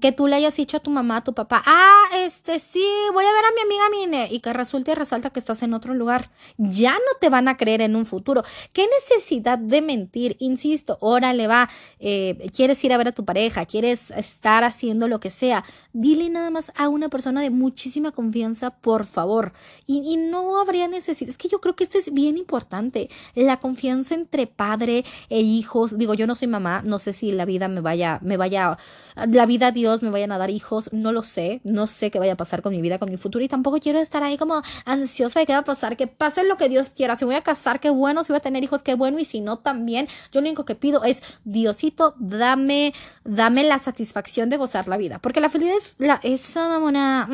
que 0.00 0.12
tú 0.12 0.26
le 0.26 0.36
hayas 0.36 0.56
dicho 0.56 0.76
a 0.76 0.80
tu 0.80 0.90
mamá, 0.90 1.18
a 1.18 1.24
tu 1.24 1.32
papá, 1.32 1.62
ah, 1.64 2.04
este 2.16 2.58
sí, 2.58 2.84
voy 3.12 3.24
a 3.24 3.32
ver 3.32 3.44
a 3.44 3.54
mi 3.54 3.60
amiga 3.60 3.84
Mine, 3.90 4.28
y 4.30 4.40
que 4.40 4.52
resulte 4.52 4.90
y 4.90 4.94
resalta 4.94 5.30
que 5.30 5.38
estás 5.38 5.62
en 5.62 5.74
otro 5.74 5.94
lugar. 5.94 6.30
Ya 6.58 6.92
no 6.92 7.18
te 7.20 7.28
van 7.28 7.48
a 7.48 7.56
creer 7.56 7.80
en 7.80 7.94
un 7.94 8.04
futuro. 8.04 8.42
¿Qué 8.72 8.86
necesidad 8.86 9.58
de 9.58 9.82
mentir? 9.82 10.36
Insisto, 10.40 10.98
órale, 11.00 11.46
va, 11.46 11.68
eh, 11.98 12.48
quieres 12.54 12.82
ir 12.84 12.92
a 12.92 12.98
ver 12.98 13.08
a 13.08 13.12
tu 13.12 13.24
pareja, 13.24 13.64
quieres 13.64 14.10
estar 14.10 14.64
haciendo 14.64 15.08
lo 15.08 15.20
que 15.20 15.30
sea. 15.30 15.64
Dile 15.92 16.28
nada 16.30 16.50
más 16.50 16.72
a 16.76 16.88
una 16.88 17.08
persona 17.08 17.40
de 17.40 17.50
muchísima 17.50 18.12
confianza, 18.12 18.70
por 18.70 19.06
favor. 19.06 19.52
Y, 19.86 20.02
y 20.04 20.16
no 20.16 20.58
habría 20.58 20.88
necesidad. 20.88 21.30
Es 21.30 21.38
que 21.38 21.48
yo 21.48 21.60
creo 21.60 21.76
que 21.76 21.84
esto 21.84 21.98
es 21.98 22.12
bien 22.12 22.38
importante. 22.38 23.08
La 23.34 23.58
confianza 23.58 24.14
entre 24.14 24.46
padre 24.46 25.04
e 25.28 25.40
hijos. 25.40 25.96
Digo, 25.98 26.14
yo 26.14 26.26
no 26.26 26.34
soy 26.34 26.48
mamá, 26.48 26.82
no 26.84 26.98
sé 26.98 27.12
si 27.12 27.32
la 27.32 27.44
vida 27.44 27.68
me 27.68 27.80
vaya, 27.80 28.18
me 28.22 28.36
vaya, 28.36 28.76
la 29.14 29.46
vida 29.46 29.72
Dios 29.76 30.02
me 30.02 30.08
vayan 30.08 30.32
a 30.32 30.38
dar 30.38 30.48
hijos, 30.48 30.88
no 30.92 31.12
lo 31.12 31.22
sé, 31.22 31.60
no 31.62 31.86
sé 31.86 32.10
qué 32.10 32.18
vaya 32.18 32.32
a 32.32 32.36
pasar 32.36 32.62
con 32.62 32.72
mi 32.72 32.80
vida, 32.80 32.98
con 32.98 33.10
mi 33.10 33.18
futuro 33.18 33.44
y 33.44 33.48
tampoco 33.48 33.78
quiero 33.78 33.98
estar 33.98 34.22
ahí 34.22 34.38
como 34.38 34.62
ansiosa 34.86 35.40
de 35.40 35.46
qué 35.46 35.52
va 35.52 35.58
a 35.58 35.64
pasar, 35.64 35.98
que 35.98 36.06
pase 36.06 36.44
lo 36.44 36.56
que 36.56 36.70
Dios 36.70 36.90
quiera, 36.90 37.14
si 37.14 37.26
voy 37.26 37.34
a 37.34 37.42
casar, 37.42 37.78
qué 37.78 37.90
bueno, 37.90 38.24
si 38.24 38.32
voy 38.32 38.38
a 38.38 38.40
tener 38.40 38.64
hijos, 38.64 38.82
qué 38.82 38.94
bueno 38.94 39.18
y 39.18 39.26
si 39.26 39.40
no 39.40 39.58
también, 39.58 40.06
yo 40.32 40.40
lo 40.40 40.46
único 40.46 40.64
que 40.64 40.74
pido 40.74 41.04
es 41.04 41.22
Diosito, 41.44 42.14
dame, 42.18 42.94
dame 43.24 43.64
la 43.64 43.78
satisfacción 43.78 44.48
de 44.48 44.56
gozar 44.56 44.88
la 44.88 44.96
vida, 44.96 45.18
porque 45.18 45.40
la 45.40 45.50
felicidad 45.50 45.76
es 45.76 45.96
la, 45.98 46.20
esa 46.22 46.68
mamona, 46.68 47.28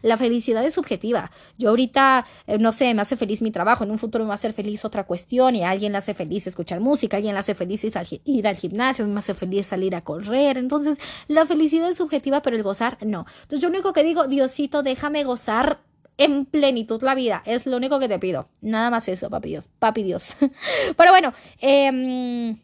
la 0.00 0.16
felicidad 0.16 0.64
es 0.64 0.72
subjetiva. 0.72 1.30
Yo 1.58 1.68
ahorita, 1.68 2.24
eh, 2.46 2.56
no 2.58 2.72
sé, 2.72 2.94
me 2.94 3.02
hace 3.02 3.16
feliz 3.16 3.42
mi 3.42 3.50
trabajo, 3.50 3.84
en 3.84 3.90
un 3.90 3.98
futuro 3.98 4.24
me 4.24 4.28
va 4.28 4.34
a 4.34 4.40
hacer 4.40 4.54
feliz 4.54 4.84
otra 4.86 5.04
cuestión 5.04 5.56
y 5.56 5.62
a 5.62 5.70
alguien 5.70 5.92
le 5.92 5.98
hace 5.98 6.14
feliz 6.14 6.46
escuchar 6.46 6.80
música, 6.80 7.16
a 7.16 7.18
alguien 7.18 7.34
le 7.34 7.40
hace 7.40 7.54
feliz 7.54 7.84
ir 8.24 8.48
al 8.48 8.56
gimnasio, 8.56 9.04
a 9.04 9.08
mí 9.08 9.12
me 9.12 9.18
hace 9.18 9.34
feliz 9.34 9.66
salir 9.66 9.94
a 9.94 10.00
correr, 10.00 10.56
entonces 10.56 10.98
la 11.28 11.44
felicidad 11.50 11.88
es 11.88 11.96
subjetiva, 11.96 12.42
pero 12.42 12.56
el 12.56 12.62
gozar 12.62 12.96
no. 13.04 13.26
Entonces 13.42 13.60
yo 13.60 13.68
lo 13.68 13.74
único 13.74 13.92
que 13.92 14.04
digo, 14.04 14.28
Diosito, 14.28 14.84
déjame 14.84 15.24
gozar 15.24 15.80
en 16.16 16.44
plenitud 16.44 17.02
la 17.02 17.16
vida. 17.16 17.42
Es 17.44 17.66
lo 17.66 17.76
único 17.76 17.98
que 17.98 18.08
te 18.08 18.20
pido. 18.20 18.48
Nada 18.60 18.88
más 18.90 19.08
eso, 19.08 19.28
papi 19.28 19.48
Dios. 19.48 19.68
Papi 19.80 20.04
Dios. 20.04 20.36
pero 20.96 21.10
bueno, 21.10 21.32
eh... 21.60 22.56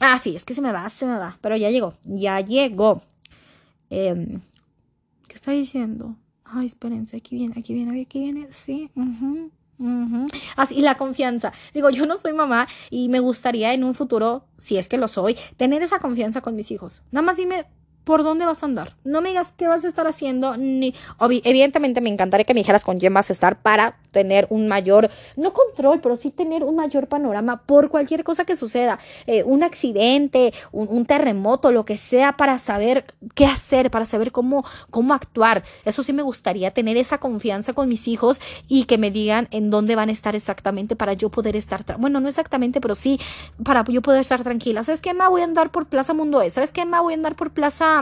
Ah, 0.00 0.18
sí, 0.18 0.36
es 0.36 0.44
que 0.44 0.54
se 0.54 0.62
me 0.62 0.70
va, 0.70 0.88
se 0.90 1.06
me 1.06 1.18
va. 1.18 1.38
Pero 1.40 1.56
ya 1.56 1.70
llegó, 1.70 1.92
ya 2.04 2.40
llegó. 2.40 3.02
Eh... 3.90 4.38
¿Qué 5.26 5.34
está 5.34 5.50
diciendo? 5.50 6.16
Ay, 6.44 6.66
espérense, 6.66 7.16
aquí 7.16 7.34
viene, 7.36 7.54
aquí 7.58 7.74
viene, 7.74 8.02
aquí 8.02 8.20
viene. 8.20 8.52
Sí, 8.52 8.90
Así, 10.56 10.80
la 10.80 10.96
confianza. 10.96 11.52
Digo, 11.72 11.90
yo 11.90 12.06
no 12.06 12.16
soy 12.16 12.32
mamá 12.32 12.68
y 12.90 13.08
me 13.08 13.20
gustaría 13.20 13.72
en 13.72 13.84
un 13.84 13.94
futuro, 13.94 14.46
si 14.56 14.78
es 14.78 14.88
que 14.88 14.98
lo 14.98 15.08
soy, 15.08 15.36
tener 15.56 15.82
esa 15.82 15.98
confianza 15.98 16.40
con 16.40 16.56
mis 16.56 16.70
hijos. 16.70 17.02
Nada 17.10 17.26
más 17.26 17.36
dime 17.36 17.66
por 18.04 18.22
dónde 18.22 18.44
vas 18.44 18.62
a 18.62 18.66
andar. 18.66 18.94
No 19.04 19.20
me 19.20 19.30
digas 19.30 19.52
qué 19.56 19.66
vas 19.66 19.84
a 19.84 19.88
estar 19.88 20.06
haciendo, 20.06 20.56
ni... 20.56 20.94
evidentemente 21.20 22.00
me 22.00 22.10
encantaría 22.10 22.44
que 22.44 22.54
me 22.54 22.60
dijeras 22.60 22.84
con 22.84 22.98
quién 22.98 23.12
vas 23.14 23.30
a 23.30 23.32
estar 23.32 23.60
para 23.60 23.96
tener 24.10 24.46
un 24.50 24.68
mayor, 24.68 25.10
no 25.36 25.52
control, 25.52 26.00
pero 26.00 26.16
sí 26.16 26.30
tener 26.30 26.62
un 26.62 26.76
mayor 26.76 27.08
panorama 27.08 27.62
por 27.62 27.88
cualquier 27.88 28.24
cosa 28.24 28.44
que 28.44 28.56
suceda, 28.56 28.98
eh, 29.26 29.42
un 29.42 29.62
accidente, 29.62 30.52
un, 30.72 31.04
terremoto, 31.06 31.72
lo 31.72 31.84
que 31.84 31.98
sea, 31.98 32.36
para 32.36 32.58
saber 32.58 33.04
qué 33.34 33.44
hacer, 33.44 33.90
para 33.90 34.04
saber 34.04 34.32
cómo, 34.32 34.64
cómo 34.90 35.12
actuar. 35.12 35.64
Eso 35.84 36.02
sí 36.02 36.12
me 36.12 36.22
gustaría 36.22 36.70
tener 36.70 36.96
esa 36.96 37.18
confianza 37.18 37.72
con 37.72 37.88
mis 37.88 38.08
hijos 38.08 38.40
y 38.68 38.84
que 38.84 38.96
me 38.96 39.10
digan 39.10 39.48
en 39.50 39.70
dónde 39.70 39.96
van 39.96 40.08
a 40.08 40.12
estar 40.12 40.34
exactamente 40.34 40.96
para 40.96 41.12
yo 41.12 41.30
poder 41.30 41.56
estar, 41.56 41.84
bueno, 41.98 42.20
no 42.20 42.28
exactamente, 42.28 42.80
pero 42.80 42.94
sí 42.94 43.18
para 43.64 43.84
yo 43.84 44.02
poder 44.02 44.20
estar 44.20 44.42
tranquila. 44.42 44.82
¿Sabes 44.82 45.00
qué, 45.00 45.12
ma? 45.12 45.28
Voy 45.28 45.42
a 45.42 45.44
andar 45.44 45.70
por 45.70 45.86
Plaza 45.86 46.14
Mundo 46.14 46.40
E. 46.42 46.50
¿Sabes 46.50 46.72
qué, 46.72 46.84
ma? 46.84 47.00
Voy 47.00 47.14
a 47.14 47.16
andar 47.16 47.36
por 47.36 47.50
Plaza 47.50 47.93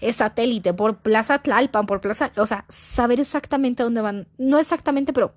es 0.00 0.16
satélite, 0.16 0.74
por 0.74 0.98
Plaza 0.98 1.38
Tlalpan, 1.38 1.86
por 1.86 2.00
Plaza, 2.00 2.32
o 2.36 2.46
sea, 2.46 2.64
saber 2.68 3.20
exactamente 3.20 3.82
dónde 3.82 4.00
van, 4.00 4.26
no 4.38 4.58
exactamente, 4.58 5.12
pero 5.12 5.34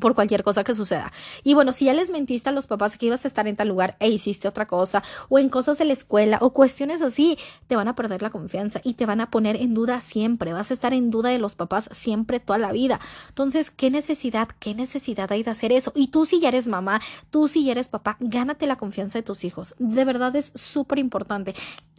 por 0.00 0.14
cualquier 0.14 0.42
cosa 0.42 0.64
que 0.64 0.74
suceda. 0.74 1.12
Y 1.42 1.54
bueno, 1.54 1.72
si 1.72 1.86
ya 1.86 1.94
les 1.94 2.10
mentiste 2.10 2.48
a 2.48 2.52
los 2.52 2.66
papás 2.66 2.98
que 2.98 3.06
ibas 3.06 3.24
a 3.24 3.28
estar 3.28 3.48
en 3.48 3.56
tal 3.56 3.68
lugar 3.68 3.96
e 4.00 4.08
hiciste 4.08 4.48
otra 4.48 4.66
cosa, 4.66 5.02
o 5.28 5.38
en 5.38 5.48
cosas 5.48 5.78
de 5.78 5.84
la 5.84 5.92
escuela, 5.92 6.38
o 6.40 6.52
cuestiones 6.52 7.02
así, 7.02 7.38
te 7.66 7.76
van 7.76 7.88
a 7.88 7.94
perder 7.94 8.22
la 8.22 8.30
confianza 8.30 8.80
y 8.84 8.94
te 8.94 9.06
van 9.06 9.20
a 9.20 9.30
poner 9.30 9.56
en 9.56 9.74
duda 9.74 10.00
siempre. 10.00 10.52
Vas 10.52 10.70
a 10.70 10.74
estar 10.74 10.92
en 10.92 11.10
duda 11.10 11.30
de 11.30 11.38
los 11.38 11.56
papás 11.56 11.88
siempre, 11.92 12.40
toda 12.40 12.58
la 12.58 12.72
vida. 12.72 13.00
Entonces, 13.28 13.70
¿qué 13.70 13.90
necesidad, 13.90 14.48
qué 14.58 14.74
necesidad 14.74 15.32
hay 15.32 15.42
de 15.42 15.50
hacer 15.50 15.72
eso? 15.72 15.92
Y 15.94 16.08
tú 16.08 16.26
si 16.26 16.40
ya 16.40 16.48
eres 16.48 16.68
mamá, 16.68 17.00
tú 17.30 17.48
si 17.48 17.64
ya 17.64 17.72
eres 17.72 17.88
papá, 17.88 18.16
gánate 18.20 18.66
la 18.66 18.76
confianza 18.76 19.18
de 19.18 19.22
tus 19.22 19.44
hijos. 19.44 19.74
De 19.78 20.04
verdad 20.04 20.34
es 20.36 20.52
súper 20.54 20.98
importante 20.98 21.54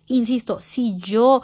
insisto, 0.10 0.60
si 0.60 0.98
yo 0.98 1.42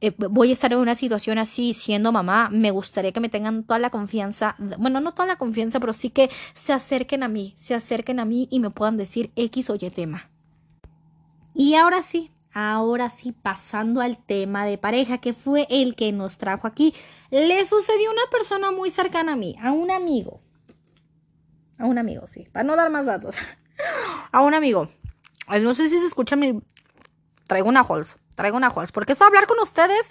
eh, 0.00 0.12
voy 0.16 0.50
a 0.50 0.52
estar 0.52 0.72
en 0.72 0.78
una 0.78 0.94
situación 0.94 1.38
así 1.38 1.72
siendo 1.72 2.12
mamá, 2.12 2.50
me 2.50 2.70
gustaría 2.70 3.12
que 3.12 3.20
me 3.20 3.28
tengan 3.28 3.64
toda 3.64 3.78
la 3.78 3.90
confianza, 3.90 4.54
bueno, 4.78 5.00
no 5.00 5.12
toda 5.12 5.26
la 5.26 5.36
confianza, 5.36 5.80
pero 5.80 5.92
sí 5.92 6.10
que 6.10 6.30
se 6.54 6.72
acerquen 6.72 7.22
a 7.22 7.28
mí, 7.28 7.54
se 7.56 7.74
acerquen 7.74 8.20
a 8.20 8.24
mí 8.24 8.46
y 8.50 8.60
me 8.60 8.70
puedan 8.70 8.96
decir 8.96 9.32
X 9.36 9.70
o 9.70 9.74
Y 9.74 9.90
tema. 9.90 10.30
Y 11.54 11.74
ahora 11.74 12.02
sí, 12.02 12.30
ahora 12.52 13.08
sí, 13.08 13.32
pasando 13.32 14.02
al 14.02 14.18
tema 14.18 14.66
de 14.66 14.76
pareja, 14.76 15.18
que 15.18 15.32
fue 15.32 15.66
el 15.70 15.96
que 15.96 16.12
nos 16.12 16.36
trajo 16.36 16.66
aquí, 16.66 16.94
le 17.30 17.64
sucedió 17.64 18.10
a 18.10 18.12
una 18.12 18.30
persona 18.30 18.70
muy 18.70 18.90
cercana 18.90 19.32
a 19.32 19.36
mí, 19.36 19.56
a 19.62 19.72
un 19.72 19.90
amigo. 19.90 20.42
A 21.78 21.86
un 21.86 21.98
amigo, 21.98 22.26
sí, 22.26 22.46
para 22.52 22.64
no 22.64 22.76
dar 22.76 22.90
más 22.90 23.06
datos. 23.06 23.36
a 24.32 24.42
un 24.42 24.52
amigo. 24.52 24.88
No 25.62 25.74
sé 25.74 25.88
si 25.88 25.98
se 25.98 26.06
escucha 26.06 26.36
mi 26.36 26.60
traigo 27.46 27.68
una 27.68 27.80
Halls, 27.80 28.16
traigo 28.34 28.56
una 28.56 28.68
Halls. 28.68 28.92
Porque 28.92 29.12
esto 29.12 29.24
de 29.24 29.28
hablar 29.28 29.46
con 29.46 29.58
ustedes, 29.60 30.08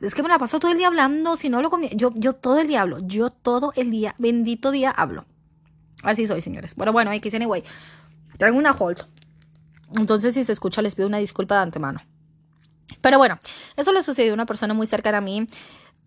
es 0.00 0.14
que 0.14 0.22
me 0.22 0.28
la 0.28 0.38
paso 0.38 0.58
todo 0.58 0.70
el 0.70 0.78
día 0.78 0.88
hablando, 0.88 1.36
si 1.36 1.48
no 1.48 1.62
lo 1.62 1.70
con 1.70 1.82
yo, 1.82 2.10
yo 2.14 2.34
todo 2.34 2.58
el 2.58 2.68
día 2.68 2.82
hablo, 2.82 2.98
yo 3.00 3.30
todo 3.30 3.72
el 3.76 3.90
día, 3.90 4.14
bendito 4.18 4.70
día 4.70 4.90
hablo. 4.90 5.24
Así 6.02 6.26
soy, 6.26 6.40
señores. 6.40 6.74
Pero 6.74 6.92
bueno, 6.92 7.12
X 7.12 7.34
anyway, 7.34 7.64
traigo 8.36 8.58
una 8.58 8.70
Halls. 8.70 9.06
Entonces, 9.96 10.34
si 10.34 10.44
se 10.44 10.52
escucha, 10.52 10.82
les 10.82 10.94
pido 10.94 11.08
una 11.08 11.18
disculpa 11.18 11.56
de 11.56 11.62
antemano. 11.62 12.02
Pero 13.00 13.18
bueno, 13.18 13.38
eso 13.76 13.92
le 13.92 14.02
sucedió 14.02 14.32
a 14.32 14.34
una 14.34 14.46
persona 14.46 14.74
muy 14.74 14.86
cercana 14.86 15.18
a 15.18 15.20
mí 15.20 15.46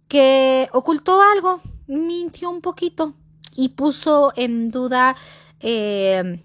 que 0.08 0.68
ocultó 0.74 1.22
algo, 1.22 1.62
mintió 1.88 2.50
un 2.50 2.62
poquito 2.62 3.14
y 3.56 3.70
puso 3.70 4.34
en 4.36 4.72
duda, 4.72 5.16
eh, 5.60 6.44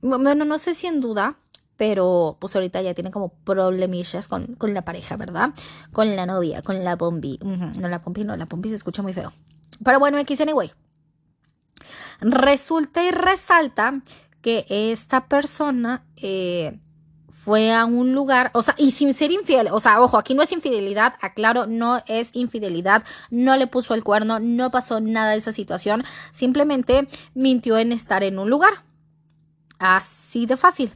bueno, 0.00 0.44
no 0.44 0.58
sé 0.58 0.74
si 0.74 0.86
en 0.86 1.00
duda, 1.00 1.36
pero 1.78 2.36
pues 2.40 2.54
ahorita 2.56 2.82
ya 2.82 2.92
tiene 2.92 3.12
como 3.12 3.30
problemillas 3.44 4.26
con, 4.28 4.56
con 4.56 4.74
la 4.74 4.84
pareja, 4.84 5.16
¿verdad? 5.16 5.50
Con 5.92 6.16
la 6.16 6.26
novia, 6.26 6.60
con 6.60 6.84
la 6.84 6.98
Pompi. 6.98 7.38
No, 7.40 7.88
la 7.88 8.00
Pompi 8.00 8.24
no, 8.24 8.36
la 8.36 8.46
Pompi 8.46 8.68
se 8.68 8.74
escucha 8.74 9.00
muy 9.00 9.14
feo. 9.14 9.32
Pero 9.82 10.00
bueno, 10.00 10.18
X 10.18 10.40
anyway. 10.40 10.72
Resulta 12.20 13.04
y 13.04 13.12
resalta 13.12 14.02
que 14.42 14.66
esta 14.68 15.28
persona 15.28 16.04
eh, 16.16 16.80
fue 17.30 17.72
a 17.72 17.84
un 17.84 18.12
lugar, 18.12 18.50
o 18.54 18.62
sea, 18.62 18.74
y 18.76 18.90
sin 18.90 19.14
ser 19.14 19.30
infiel, 19.30 19.68
o 19.70 19.78
sea, 19.78 20.02
ojo, 20.02 20.18
aquí 20.18 20.34
no 20.34 20.42
es 20.42 20.50
infidelidad, 20.50 21.14
aclaro, 21.20 21.68
no 21.68 22.02
es 22.08 22.30
infidelidad, 22.32 23.04
no 23.30 23.56
le 23.56 23.68
puso 23.68 23.94
el 23.94 24.02
cuerno, 24.02 24.40
no 24.40 24.72
pasó 24.72 25.00
nada 25.00 25.30
de 25.30 25.38
esa 25.38 25.52
situación, 25.52 26.02
simplemente 26.32 27.06
mintió 27.34 27.78
en 27.78 27.92
estar 27.92 28.24
en 28.24 28.40
un 28.40 28.50
lugar. 28.50 28.84
Así 29.78 30.44
de 30.46 30.56
fácil. 30.56 30.92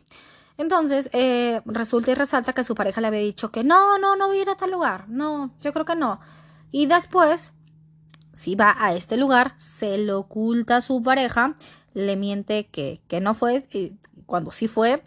Entonces, 0.63 1.11
eh, 1.13 1.61
resulta 1.65 2.13
y 2.13 2.15
resalta 2.15 2.53
que 2.53 2.63
su 2.63 2.77
pareja 2.77 3.01
le 3.01 3.09
había 3.09 3.19
dicho 3.19 3.51
que 3.51 3.65
no, 3.65 3.99
no, 3.99 4.15
no 4.15 4.29
voy 4.29 4.39
a 4.39 4.43
ir 4.43 4.49
a 4.49 4.55
tal 4.55 4.71
lugar. 4.71 5.09
No, 5.09 5.53
yo 5.61 5.73
creo 5.73 5.85
que 5.85 5.97
no. 5.97 6.21
Y 6.71 6.87
después, 6.87 7.53
si 8.33 8.55
va 8.55 8.77
a 8.79 8.95
este 8.95 9.17
lugar, 9.17 9.57
se 9.59 9.99
lo 9.99 10.21
oculta 10.21 10.77
a 10.77 10.81
su 10.81 11.03
pareja, 11.03 11.57
le 11.95 12.15
miente 12.15 12.69
que, 12.69 13.03
que 13.09 13.21
no 13.21 13.35
fue, 13.35 13.67
y 13.73 13.95
cuando 14.25 14.53
sí 14.53 14.69
fue, 14.69 15.03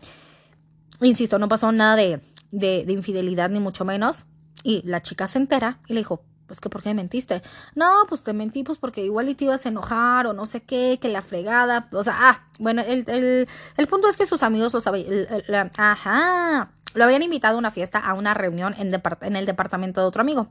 insisto, 1.00 1.40
no 1.40 1.48
pasó 1.48 1.72
nada 1.72 1.96
de, 1.96 2.22
de, 2.52 2.84
de 2.86 2.92
infidelidad 2.92 3.50
ni 3.50 3.62
mucho 3.62 3.86
menos. 3.86 4.26
Y 4.62 4.82
la 4.86 5.02
chica 5.02 5.26
se 5.26 5.38
entera 5.38 5.80
y 5.88 5.94
le 5.94 6.02
dijo, 6.02 6.22
pues 6.48 6.60
que 6.60 6.70
por 6.70 6.82
qué 6.82 6.94
mentiste. 6.94 7.42
No, 7.74 7.90
pues 8.08 8.24
te 8.24 8.34
mentí, 8.34 8.64
pues 8.64 8.78
porque 8.78 9.04
igual 9.04 9.30
y 9.30 9.36
te 9.36 9.46
ibas 9.46 9.66
a 9.66 9.70
enojar 9.70 10.28
o 10.28 10.34
no 10.34 10.46
sé 10.46 10.62
qué, 10.62 11.00
que 11.02 11.10
la 11.10 11.22
fregada. 11.22 11.88
O 11.92 12.04
sea, 12.04 12.16
ah, 12.18 12.42
bueno, 12.60 12.82
el, 12.82 13.04
el, 13.08 13.48
el 13.78 13.88
punto 13.88 14.08
es 14.08 14.18
que 14.18 14.26
sus 14.26 14.44
amigos 14.44 14.74
lo 14.74 14.82
sabían. 14.82 15.72
Ajá. 15.78 16.72
Lo 16.94 17.04
habían 17.04 17.24
invitado 17.24 17.56
a 17.56 17.60
una 17.60 17.72
fiesta, 17.72 18.00
a 18.00 18.14
una 18.14 18.34
reunión 18.34 18.74
en, 18.78 18.94
en 19.22 19.36
el 19.36 19.46
departamento 19.46 20.02
de 20.02 20.08
otro 20.08 20.22
amigo. 20.22 20.48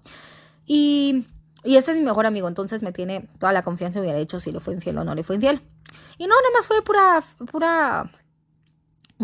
Y, 0.67 1.27
y 1.63 1.77
este 1.77 1.93
es 1.93 1.97
mi 1.97 2.05
mejor 2.05 2.27
amigo, 2.27 2.49
entonces 2.49 2.83
me 2.83 2.93
tiene 2.93 3.29
toda 3.39 3.53
la 3.53 3.63
confianza. 3.63 4.01
Hubiera 4.01 4.19
dicho 4.19 4.41
si 4.41 4.53
le 4.53 4.61
fue 4.61 4.75
infiel 4.75 4.99
o 4.99 5.05
no 5.05 5.15
le 5.15 5.23
fue 5.23 5.37
infiel. 5.37 5.63
Y 6.19 6.27
no, 6.27 6.35
nada 6.35 6.51
más 6.55 6.67
fue 6.67 6.83
pura, 6.83 7.23
pura 7.51 8.11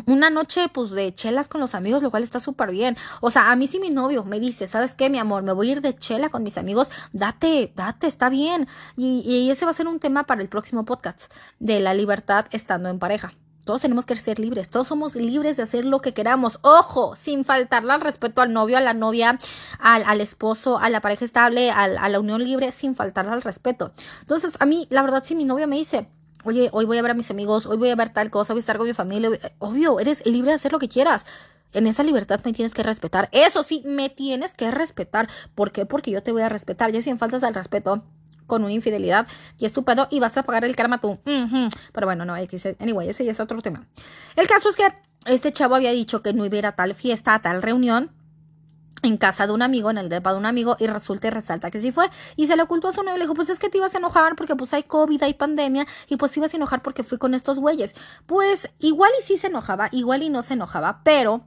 una 0.06 0.30
noche 0.30 0.68
pues 0.72 0.90
de 0.90 1.14
chelas 1.14 1.48
con 1.48 1.60
los 1.60 1.74
amigos, 1.74 2.02
lo 2.02 2.10
cual 2.10 2.22
está 2.22 2.40
súper 2.40 2.70
bien. 2.70 2.96
O 3.20 3.30
sea, 3.30 3.50
a 3.50 3.56
mí 3.56 3.66
si 3.66 3.78
mi 3.80 3.90
novio 3.90 4.24
me 4.24 4.40
dice, 4.40 4.66
¿sabes 4.66 4.94
qué, 4.94 5.10
mi 5.10 5.18
amor? 5.18 5.42
Me 5.42 5.52
voy 5.52 5.68
a 5.68 5.72
ir 5.72 5.80
de 5.80 5.96
chela 5.96 6.28
con 6.28 6.42
mis 6.42 6.58
amigos, 6.58 6.90
date, 7.12 7.72
date, 7.74 8.06
está 8.06 8.28
bien. 8.28 8.68
Y, 8.96 9.50
ese 9.50 9.64
va 9.64 9.72
a 9.72 9.74
ser 9.74 9.88
un 9.88 9.98
tema 9.98 10.24
para 10.24 10.42
el 10.42 10.48
próximo 10.48 10.84
podcast 10.84 11.32
de 11.58 11.80
la 11.80 11.94
libertad 11.94 12.46
estando 12.50 12.88
en 12.88 12.98
pareja. 12.98 13.32
Todos 13.64 13.82
tenemos 13.82 14.06
que 14.06 14.16
ser 14.16 14.38
libres, 14.38 14.70
todos 14.70 14.88
somos 14.88 15.14
libres 15.14 15.56
de 15.56 15.62
hacer 15.62 15.84
lo 15.84 16.00
que 16.00 16.14
queramos. 16.14 16.58
Ojo, 16.62 17.14
sin 17.14 17.44
faltarle 17.44 17.92
al 17.92 18.00
respeto 18.00 18.40
al 18.40 18.52
novio, 18.52 18.78
a 18.78 18.80
la 18.80 18.94
novia, 18.94 19.38
al, 19.78 20.02
al 20.04 20.20
esposo, 20.20 20.78
a 20.78 20.88
la 20.88 21.00
pareja 21.00 21.24
estable, 21.24 21.70
a 21.70 22.08
la 22.08 22.20
unión 22.20 22.42
libre, 22.42 22.72
sin 22.72 22.96
faltarle 22.96 23.32
al 23.32 23.42
respeto. 23.42 23.92
Entonces, 24.20 24.54
a 24.60 24.66
mí, 24.66 24.86
la 24.90 25.02
verdad, 25.02 25.22
si 25.24 25.34
mi 25.34 25.44
novio 25.44 25.68
me 25.68 25.76
dice, 25.76 26.08
oye, 26.44 26.68
hoy 26.72 26.84
voy 26.84 26.98
a 26.98 27.02
ver 27.02 27.10
a 27.12 27.14
mis 27.14 27.30
amigos, 27.30 27.66
hoy 27.66 27.76
voy 27.76 27.90
a 27.90 27.96
ver 27.96 28.12
tal 28.12 28.30
cosa, 28.30 28.52
voy 28.52 28.58
a 28.58 28.60
estar 28.60 28.78
con 28.78 28.86
mi 28.86 28.94
familia. 28.94 29.30
Obvio, 29.58 30.00
eres 30.00 30.24
libre 30.26 30.50
de 30.50 30.56
hacer 30.56 30.72
lo 30.72 30.78
que 30.78 30.88
quieras. 30.88 31.26
En 31.72 31.86
esa 31.86 32.02
libertad 32.02 32.40
me 32.44 32.52
tienes 32.52 32.74
que 32.74 32.82
respetar. 32.82 33.28
Eso 33.32 33.62
sí, 33.62 33.82
me 33.86 34.10
tienes 34.10 34.54
que 34.54 34.70
respetar. 34.70 35.28
¿Por 35.54 35.70
qué? 35.70 35.86
Porque 35.86 36.10
yo 36.10 36.22
te 36.22 36.32
voy 36.32 36.42
a 36.42 36.48
respetar. 36.48 36.90
Ya 36.90 37.00
si 37.00 37.14
faltas 37.16 37.42
al 37.42 37.54
respeto 37.54 38.02
con 38.50 38.64
una 38.64 38.72
infidelidad, 38.72 39.28
y 39.58 39.64
estúpido, 39.64 40.08
y 40.10 40.18
vas 40.18 40.36
a 40.36 40.42
pagar 40.42 40.64
el 40.64 40.74
karma 40.74 41.00
tú. 41.00 41.20
Pero 41.24 42.06
bueno, 42.06 42.24
no, 42.24 42.34
anyway, 42.34 43.08
ese 43.08 43.24
ya 43.24 43.30
es 43.30 43.38
otro 43.38 43.62
tema. 43.62 43.86
El 44.34 44.48
caso 44.48 44.68
es 44.68 44.74
que 44.74 44.92
este 45.26 45.52
chavo 45.52 45.76
había 45.76 45.92
dicho 45.92 46.20
que 46.20 46.32
no 46.32 46.44
iba 46.44 46.56
a 46.56 46.58
ir 46.58 46.66
a 46.66 46.72
tal 46.72 46.94
fiesta, 46.94 47.34
a 47.34 47.42
tal 47.42 47.62
reunión, 47.62 48.10
en 49.02 49.16
casa 49.16 49.46
de 49.46 49.52
un 49.52 49.62
amigo, 49.62 49.90
en 49.90 49.98
el 49.98 50.08
depa 50.08 50.32
de 50.32 50.38
un 50.38 50.46
amigo, 50.46 50.76
y 50.78 50.86
resulta 50.86 51.28
y 51.28 51.30
resalta 51.30 51.70
que 51.70 51.80
sí 51.80 51.92
fue. 51.92 52.08
Y 52.36 52.46
se 52.46 52.56
le 52.56 52.62
ocultó 52.62 52.88
a 52.88 52.92
su 52.92 53.02
novio. 53.02 53.16
Le 53.16 53.24
dijo, 53.24 53.34
pues 53.34 53.50
es 53.50 53.58
que 53.58 53.68
te 53.68 53.78
ibas 53.78 53.94
a 53.94 53.98
enojar 53.98 54.36
porque 54.36 54.56
pues 54.56 54.72
hay 54.74 54.82
COVID, 54.82 55.22
hay 55.22 55.34
pandemia, 55.34 55.86
y 56.08 56.16
pues 56.16 56.32
te 56.32 56.40
ibas 56.40 56.52
a 56.54 56.56
enojar 56.56 56.82
porque 56.82 57.02
fui 57.02 57.18
con 57.18 57.34
estos 57.34 57.58
güeyes. 57.58 57.94
Pues 58.26 58.70
igual 58.78 59.10
y 59.18 59.22
sí 59.22 59.36
se 59.36 59.48
enojaba, 59.48 59.88
igual 59.92 60.22
y 60.22 60.30
no 60.30 60.42
se 60.42 60.54
enojaba, 60.54 61.00
pero 61.04 61.42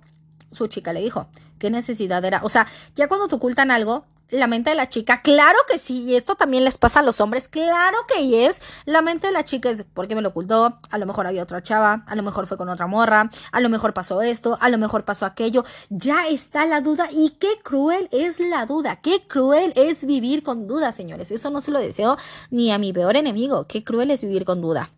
su 0.51 0.67
chica 0.67 0.93
le 0.93 1.01
dijo, 1.01 1.27
¿qué 1.60 1.69
necesidad 1.69 2.24
era? 2.25 2.41
O 2.43 2.50
sea, 2.50 2.67
ya 2.95 3.07
cuando 3.07 3.27
te 3.27 3.36
ocultan 3.36 3.72
algo, 3.72 4.05
la 4.34 4.48
mente 4.48 4.72
de 4.72 4.75
la 4.75 4.90
chica, 4.90 5.22
claro 5.22 5.58
que 5.68 5.78
sí, 5.78 6.04
y 6.04 6.16
esto 6.16 6.36
también 6.36 6.63
les 6.63 6.78
pasa 6.78 7.00
a 7.00 7.04
los 7.04 7.22
hombres, 7.22 7.48
claro 7.48 7.98
que 8.08 8.48
es, 8.48 8.62
la 8.86 9.02
mente 9.02 9.28
de 9.28 9.34
la 9.34 9.46
chica 9.46 9.70
es, 9.70 9.84
¿por 9.84 10.08
qué 10.08 10.16
me 10.16 10.22
lo 10.22 10.30
ocultó? 10.30 10.80
A 10.90 10.98
lo 10.98 11.06
mejor 11.06 11.28
había 11.28 11.44
otra 11.44 11.62
chava, 11.62 12.04
a 12.08 12.16
lo 12.16 12.24
mejor 12.24 12.48
fue 12.48 12.58
con 12.58 12.68
otra 12.70 12.88
morra, 12.88 13.30
a 13.52 13.60
lo 13.60 13.70
mejor 13.70 13.94
pasó 13.94 14.22
esto, 14.22 14.58
a 14.60 14.70
lo 14.70 14.78
mejor 14.78 15.06
pasó 15.06 15.25
aquello, 15.25 15.63
ya 15.90 16.28
está 16.28 16.66
la 16.66 16.82
duda 16.82 17.10
y 17.12 17.32
qué 17.40 17.60
cruel 17.63 18.10
es 18.12 18.40
la 18.40 18.66
duda, 18.66 19.02
qué 19.02 19.28
cruel 19.28 19.72
es 19.75 20.06
vivir 20.06 20.44
con 20.44 20.68
duda, 20.68 20.92
señores, 20.92 21.32
eso 21.32 21.50
no 21.50 21.62
se 21.62 21.72
lo 21.72 21.80
deseo 21.80 22.18
ni 22.50 22.72
a 22.72 22.78
mi 22.78 22.92
peor 22.92 23.16
enemigo, 23.16 23.68
qué 23.68 23.84
cruel 23.84 24.12
es 24.12 24.22
vivir 24.22 24.46
con 24.46 24.62
duda. 24.62 24.90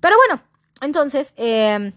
Pero 0.00 0.16
bueno, 0.16 0.42
entonces, 0.80 1.32
eh, 1.36 1.92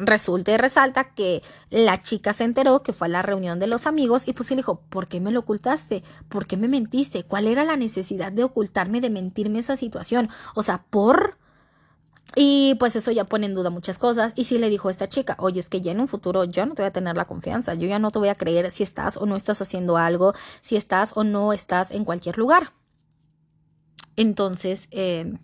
Resulta 0.00 0.52
y 0.52 0.56
resalta 0.56 1.12
que 1.14 1.42
la 1.68 2.02
chica 2.02 2.32
se 2.32 2.44
enteró 2.44 2.82
que 2.82 2.92
fue 2.92 3.06
a 3.06 3.10
la 3.10 3.22
reunión 3.22 3.58
de 3.58 3.66
los 3.66 3.86
amigos 3.86 4.26
y 4.26 4.32
pues 4.32 4.48
le 4.50 4.56
dijo, 4.56 4.80
¿por 4.88 5.08
qué 5.08 5.20
me 5.20 5.30
lo 5.30 5.40
ocultaste? 5.40 6.02
¿Por 6.28 6.46
qué 6.46 6.56
me 6.56 6.68
mentiste? 6.68 7.24
¿Cuál 7.24 7.46
era 7.46 7.64
la 7.64 7.76
necesidad 7.76 8.32
de 8.32 8.44
ocultarme, 8.44 9.00
de 9.00 9.10
mentirme 9.10 9.58
esa 9.58 9.76
situación? 9.76 10.28
O 10.54 10.62
sea, 10.62 10.84
por... 10.88 11.38
Y 12.36 12.76
pues 12.76 12.94
eso 12.94 13.10
ya 13.10 13.24
pone 13.24 13.46
en 13.46 13.54
duda 13.54 13.70
muchas 13.70 13.98
cosas. 13.98 14.32
Y 14.36 14.44
sí 14.44 14.58
le 14.58 14.70
dijo 14.70 14.88
a 14.88 14.92
esta 14.92 15.08
chica, 15.08 15.36
oye, 15.38 15.60
es 15.60 15.68
que 15.68 15.80
ya 15.80 15.92
en 15.92 16.00
un 16.00 16.08
futuro 16.08 16.44
yo 16.44 16.64
no 16.64 16.74
te 16.74 16.82
voy 16.82 16.88
a 16.88 16.92
tener 16.92 17.16
la 17.16 17.24
confianza, 17.24 17.74
yo 17.74 17.88
ya 17.88 17.98
no 17.98 18.10
te 18.10 18.20
voy 18.20 18.28
a 18.28 18.36
creer 18.36 18.70
si 18.70 18.84
estás 18.84 19.16
o 19.16 19.26
no 19.26 19.36
estás 19.36 19.60
haciendo 19.60 19.96
algo, 19.96 20.32
si 20.60 20.76
estás 20.76 21.12
o 21.16 21.24
no 21.24 21.52
estás 21.52 21.90
en 21.90 22.04
cualquier 22.04 22.38
lugar. 22.38 22.72
Entonces, 24.16 24.86
eh, 24.92 25.34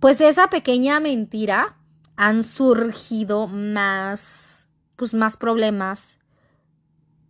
pues 0.00 0.20
esa 0.20 0.48
pequeña 0.48 0.98
mentira 1.00 1.76
han 2.16 2.42
surgido 2.42 3.46
más, 3.46 4.68
pues 4.96 5.14
más 5.14 5.36
problemas. 5.36 6.18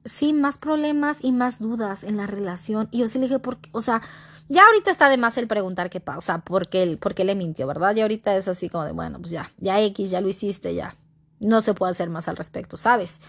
Sí, 0.04 0.32
más 0.32 0.56
problemas 0.56 1.18
y 1.20 1.32
más 1.32 1.58
dudas 1.58 2.04
en 2.04 2.16
la 2.16 2.26
relación. 2.26 2.88
Y 2.92 2.98
yo 2.98 3.08
sí 3.08 3.18
le 3.18 3.24
dije, 3.24 3.40
porque, 3.40 3.68
o 3.72 3.80
sea, 3.80 4.00
ya 4.48 4.64
ahorita 4.64 4.92
está 4.92 5.08
de 5.08 5.16
más 5.16 5.36
el 5.38 5.48
preguntar 5.48 5.90
qué 5.90 5.98
pasa, 5.98 6.18
o 6.18 6.20
sea, 6.20 6.38
¿por 6.38 6.68
qué, 6.68 6.96
por 6.96 7.14
qué 7.14 7.24
le 7.24 7.34
mintió, 7.34 7.66
verdad? 7.66 7.96
Y 7.96 8.02
ahorita 8.02 8.36
es 8.36 8.46
así 8.46 8.68
como 8.68 8.84
de, 8.84 8.92
bueno, 8.92 9.18
pues 9.18 9.30
ya, 9.30 9.50
ya 9.58 9.80
X, 9.80 10.10
ya 10.10 10.20
lo 10.20 10.28
hiciste, 10.28 10.74
ya. 10.74 10.94
No 11.40 11.60
se 11.60 11.74
puede 11.74 11.90
hacer 11.90 12.08
más 12.08 12.28
al 12.28 12.36
respecto, 12.36 12.76
¿sabes? 12.76 13.20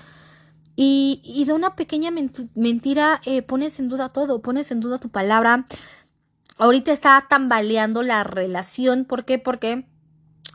Y, 0.76 1.22
y 1.24 1.46
de 1.46 1.54
una 1.54 1.76
pequeña 1.76 2.12
mentira 2.54 3.20
eh, 3.26 3.42
pones 3.42 3.80
en 3.80 3.90
duda 3.90 4.10
todo, 4.10 4.44
pones 4.44 4.70
en 4.70 4.80
duda 4.80 5.00
tu 5.00 5.10
palabra. 5.10 5.66
Ahorita 6.60 6.92
está 6.92 7.26
tambaleando 7.28 8.04
la 8.04 8.24
relación. 8.24 9.06
¿Por 9.06 9.26
qué? 9.26 9.40
Porque 9.40 9.88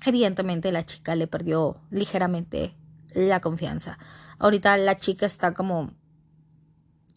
evidentemente 0.04 0.72
la 0.72 0.84
chica 0.84 1.14
le 1.16 1.26
perdió 1.26 1.80
ligeramente 1.90 2.74
la 3.14 3.40
confianza. 3.40 3.98
Ahorita 4.38 4.76
la 4.76 4.96
chica 4.96 5.26
está 5.26 5.54
como 5.54 5.92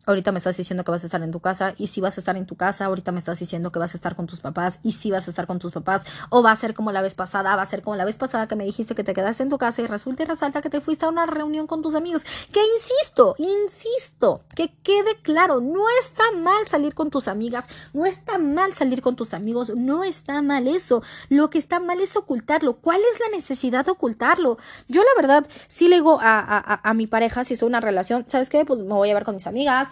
ahorita 0.05 0.31
me 0.31 0.38
estás 0.38 0.57
diciendo 0.57 0.83
que 0.83 0.91
vas 0.91 1.03
a 1.03 1.07
estar 1.07 1.21
en 1.21 1.31
tu 1.31 1.39
casa 1.39 1.74
y 1.77 1.88
si 1.88 2.01
vas 2.01 2.17
a 2.17 2.21
estar 2.21 2.35
en 2.38 2.45
tu 2.45 2.55
casa, 2.55 2.85
ahorita 2.85 3.12
me 3.12 3.19
estás 3.19 3.39
diciendo 3.39 3.71
que 3.71 3.79
vas 3.79 3.93
a 3.93 3.97
estar 3.97 4.15
con 4.15 4.27
tus 4.27 4.39
papás 4.39 4.79
y 4.83 4.93
si 4.93 5.12
vas 5.12 5.27
a 5.27 5.31
estar 5.31 5.47
con 5.47 5.59
tus 5.59 5.71
papás 5.71 6.03
o 6.29 6.43
va 6.43 6.51
a 6.51 6.55
ser 6.55 6.74
como 6.74 6.91
la 6.91 7.01
vez 7.01 7.15
pasada, 7.15 7.55
va 7.55 7.62
a 7.62 7.65
ser 7.65 7.81
como 7.81 7.95
la 7.95 8.05
vez 8.05 8.17
pasada 8.17 8.47
que 8.47 8.55
me 8.55 8.65
dijiste 8.65 8.95
que 8.95 9.03
te 9.03 9.13
quedaste 9.13 9.43
en 9.43 9.50
tu 9.50 9.57
casa 9.57 9.81
y 9.81 9.88
resulta 9.88 10.24
y 10.24 10.25
resalta 10.25 10.62
que 10.62 10.69
te 10.69 10.81
fuiste 10.81 11.05
a 11.05 11.09
una 11.09 11.25
reunión 11.25 11.67
con 11.67 11.81
tus 11.81 11.95
amigos. 11.95 12.24
Que 12.51 12.62
insisto, 12.75 13.35
insisto, 13.38 14.41
que 14.55 14.74
quede 14.83 15.21
claro, 15.21 15.62
no 15.62 15.83
está 16.01 16.24
mal 16.38 16.67
salir 16.67 16.93
con 16.93 17.09
tus 17.09 17.27
amigas, 17.27 17.65
no 17.93 18.05
está 18.05 18.38
mal 18.38 18.74
salir 18.74 19.01
con 19.01 19.15
tus 19.15 19.33
amigos, 19.33 19.71
no 19.75 20.03
está 20.03 20.41
mal 20.41 20.67
eso. 20.67 21.03
Lo 21.29 21.50
que 21.50 21.57
está 21.57 21.79
mal 21.79 22.00
es 22.00 22.15
ocultarlo. 22.15 22.77
¿Cuál 22.77 23.01
es 23.13 23.19
la 23.19 23.35
necesidad 23.35 23.85
de 23.85 23.91
ocultarlo? 23.91 24.57
Yo 24.88 25.01
la 25.01 25.21
verdad 25.21 25.47
sí 25.67 25.88
le 25.88 25.95
digo 25.97 26.19
a, 26.21 26.39
a, 26.39 26.89
a 26.89 26.93
mi 26.93 27.07
pareja, 27.07 27.43
si 27.43 27.53
es 27.53 27.63
una 27.63 27.79
relación, 27.79 28.25
¿sabes 28.27 28.50
qué? 28.50 28.65
Pues 28.65 28.81
me 28.81 28.93
voy 28.93 29.09
a 29.09 29.13
ver 29.13 29.24
con 29.24 29.35
mis 29.35 29.47
amigas, 29.47 29.89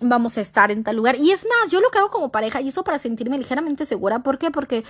vamos 0.00 0.38
a 0.38 0.40
estar 0.40 0.70
en 0.70 0.84
tal 0.84 0.96
lugar. 0.96 1.16
Y 1.16 1.32
es 1.32 1.44
más, 1.44 1.70
yo 1.70 1.80
lo 1.80 1.90
que 1.90 1.98
hago 1.98 2.10
como 2.10 2.30
pareja, 2.30 2.60
y 2.60 2.68
eso 2.68 2.84
para 2.84 2.98
sentirme 2.98 3.38
ligeramente 3.38 3.84
segura, 3.84 4.22
¿por 4.22 4.38
qué? 4.38 4.50
Porque 4.50 4.84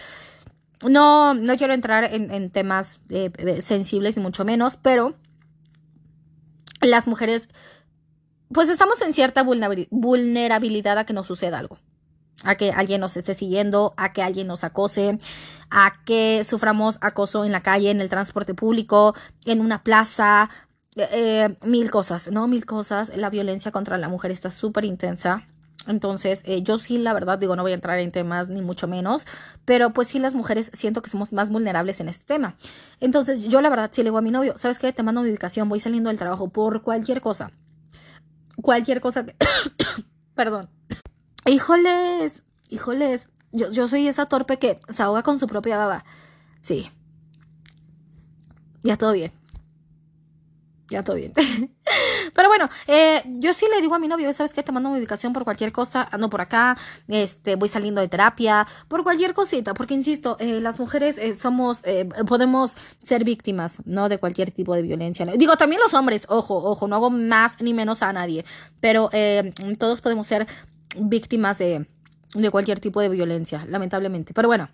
no, 0.86 1.34
no 1.34 1.56
quiero 1.56 1.72
entrar 1.72 2.04
en, 2.04 2.50
temas 2.50 3.00
eh, 3.10 3.60
sensibles 3.60 4.16
ni 4.16 4.22
mucho 4.22 4.44
menos, 4.44 4.76
pero 4.76 5.14
las 6.80 7.08
mujeres, 7.08 7.48
pues 8.52 8.68
estamos 8.68 9.00
en 9.02 9.12
cierta 9.12 9.42
vulnerabilidad 9.42 10.98
a 10.98 11.04
que 11.04 11.12
nos 11.12 11.26
suceda 11.26 11.58
algo. 11.58 11.78
A 12.44 12.54
que 12.54 12.70
alguien 12.70 13.00
nos 13.00 13.16
esté 13.16 13.34
siguiendo, 13.34 13.94
a 13.96 14.12
que 14.12 14.22
alguien 14.22 14.46
nos 14.46 14.62
acose, 14.62 15.18
a 15.70 15.94
que 16.04 16.44
suframos 16.44 16.98
acoso 17.00 17.44
en 17.44 17.50
la 17.50 17.64
calle, 17.64 17.90
en 17.90 18.00
el 18.00 18.08
transporte 18.08 18.54
público, 18.54 19.16
en 19.44 19.60
una 19.60 19.82
plaza, 19.82 20.48
eh, 20.96 21.56
mil 21.64 21.90
cosas, 21.90 22.30
¿no? 22.30 22.48
Mil 22.48 22.66
cosas. 22.66 23.16
La 23.16 23.30
violencia 23.30 23.70
contra 23.70 23.98
la 23.98 24.08
mujer 24.08 24.30
está 24.30 24.50
súper 24.50 24.84
intensa. 24.84 25.46
Entonces, 25.86 26.42
eh, 26.44 26.62
yo 26.62 26.76
sí, 26.76 26.98
la 26.98 27.14
verdad, 27.14 27.38
digo, 27.38 27.56
no 27.56 27.62
voy 27.62 27.72
a 27.72 27.74
entrar 27.74 27.98
en 27.98 28.12
temas 28.12 28.48
ni 28.48 28.60
mucho 28.60 28.86
menos, 28.86 29.26
pero 29.64 29.92
pues 29.94 30.08
sí, 30.08 30.18
las 30.18 30.34
mujeres 30.34 30.70
siento 30.74 31.00
que 31.00 31.08
somos 31.08 31.32
más 31.32 31.50
vulnerables 31.50 32.00
en 32.00 32.08
este 32.08 32.26
tema. 32.26 32.56
Entonces, 33.00 33.44
yo 33.44 33.62
la 33.62 33.70
verdad 33.70 33.88
sí 33.90 34.02
le 34.02 34.10
digo 34.10 34.18
a 34.18 34.22
mi 34.22 34.30
novio, 34.30 34.54
¿sabes 34.56 34.78
qué? 34.78 34.92
Te 34.92 35.02
mando 35.02 35.22
mi 35.22 35.30
ubicación, 35.30 35.68
voy 35.68 35.80
saliendo 35.80 36.08
del 36.10 36.18
trabajo 36.18 36.48
por 36.48 36.82
cualquier 36.82 37.22
cosa. 37.22 37.50
Cualquier 38.60 39.00
cosa 39.00 39.24
que... 39.24 39.34
Perdón. 40.34 40.68
Híjoles, 41.46 42.42
híjoles, 42.68 43.28
yo, 43.52 43.70
yo 43.70 43.88
soy 43.88 44.08
esa 44.08 44.26
torpe 44.26 44.58
que 44.58 44.78
se 44.90 45.02
ahoga 45.02 45.22
con 45.22 45.38
su 45.38 45.46
propia 45.46 45.78
baba. 45.78 46.04
Sí. 46.60 46.90
Ya 48.82 48.98
todo 48.98 49.12
bien 49.12 49.37
ya 50.88 51.02
todo 51.02 51.16
bien. 51.16 51.32
Pero 52.34 52.48
bueno, 52.48 52.68
eh, 52.86 53.22
yo 53.38 53.52
sí 53.52 53.66
le 53.72 53.80
digo 53.80 53.94
a 53.94 53.98
mi 53.98 54.08
novio, 54.08 54.32
¿sabes 54.32 54.52
qué? 54.52 54.62
Te 54.62 54.72
mando 54.72 54.90
mi 54.90 54.98
ubicación 54.98 55.32
por 55.32 55.44
cualquier 55.44 55.72
cosa, 55.72 56.08
ando 56.10 56.28
por 56.30 56.40
acá, 56.40 56.76
este, 57.08 57.56
voy 57.56 57.68
saliendo 57.68 58.00
de 58.00 58.08
terapia, 58.08 58.66
por 58.88 59.02
cualquier 59.02 59.34
cosita, 59.34 59.74
porque 59.74 59.94
insisto, 59.94 60.36
eh, 60.40 60.60
las 60.60 60.78
mujeres 60.78 61.18
eh, 61.18 61.34
somos, 61.34 61.82
podemos 62.26 62.76
ser 63.02 63.24
víctimas, 63.24 63.80
¿no? 63.84 64.08
De 64.08 64.18
cualquier 64.18 64.50
tipo 64.50 64.74
de 64.74 64.82
violencia. 64.82 65.26
Digo, 65.26 65.56
también 65.56 65.80
los 65.80 65.94
hombres, 65.94 66.26
ojo, 66.28 66.56
ojo, 66.56 66.88
no 66.88 66.96
hago 66.96 67.10
más 67.10 67.60
ni 67.60 67.74
menos 67.74 68.02
a 68.02 68.12
nadie, 68.12 68.44
pero 68.80 69.10
todos 69.78 70.00
podemos 70.00 70.26
ser 70.26 70.46
víctimas 70.96 71.58
de, 71.58 71.86
de 72.34 72.50
cualquier 72.50 72.80
tipo 72.80 73.00
de 73.00 73.08
violencia, 73.08 73.64
lamentablemente. 73.68 74.34
Pero 74.34 74.48
bueno 74.48 74.68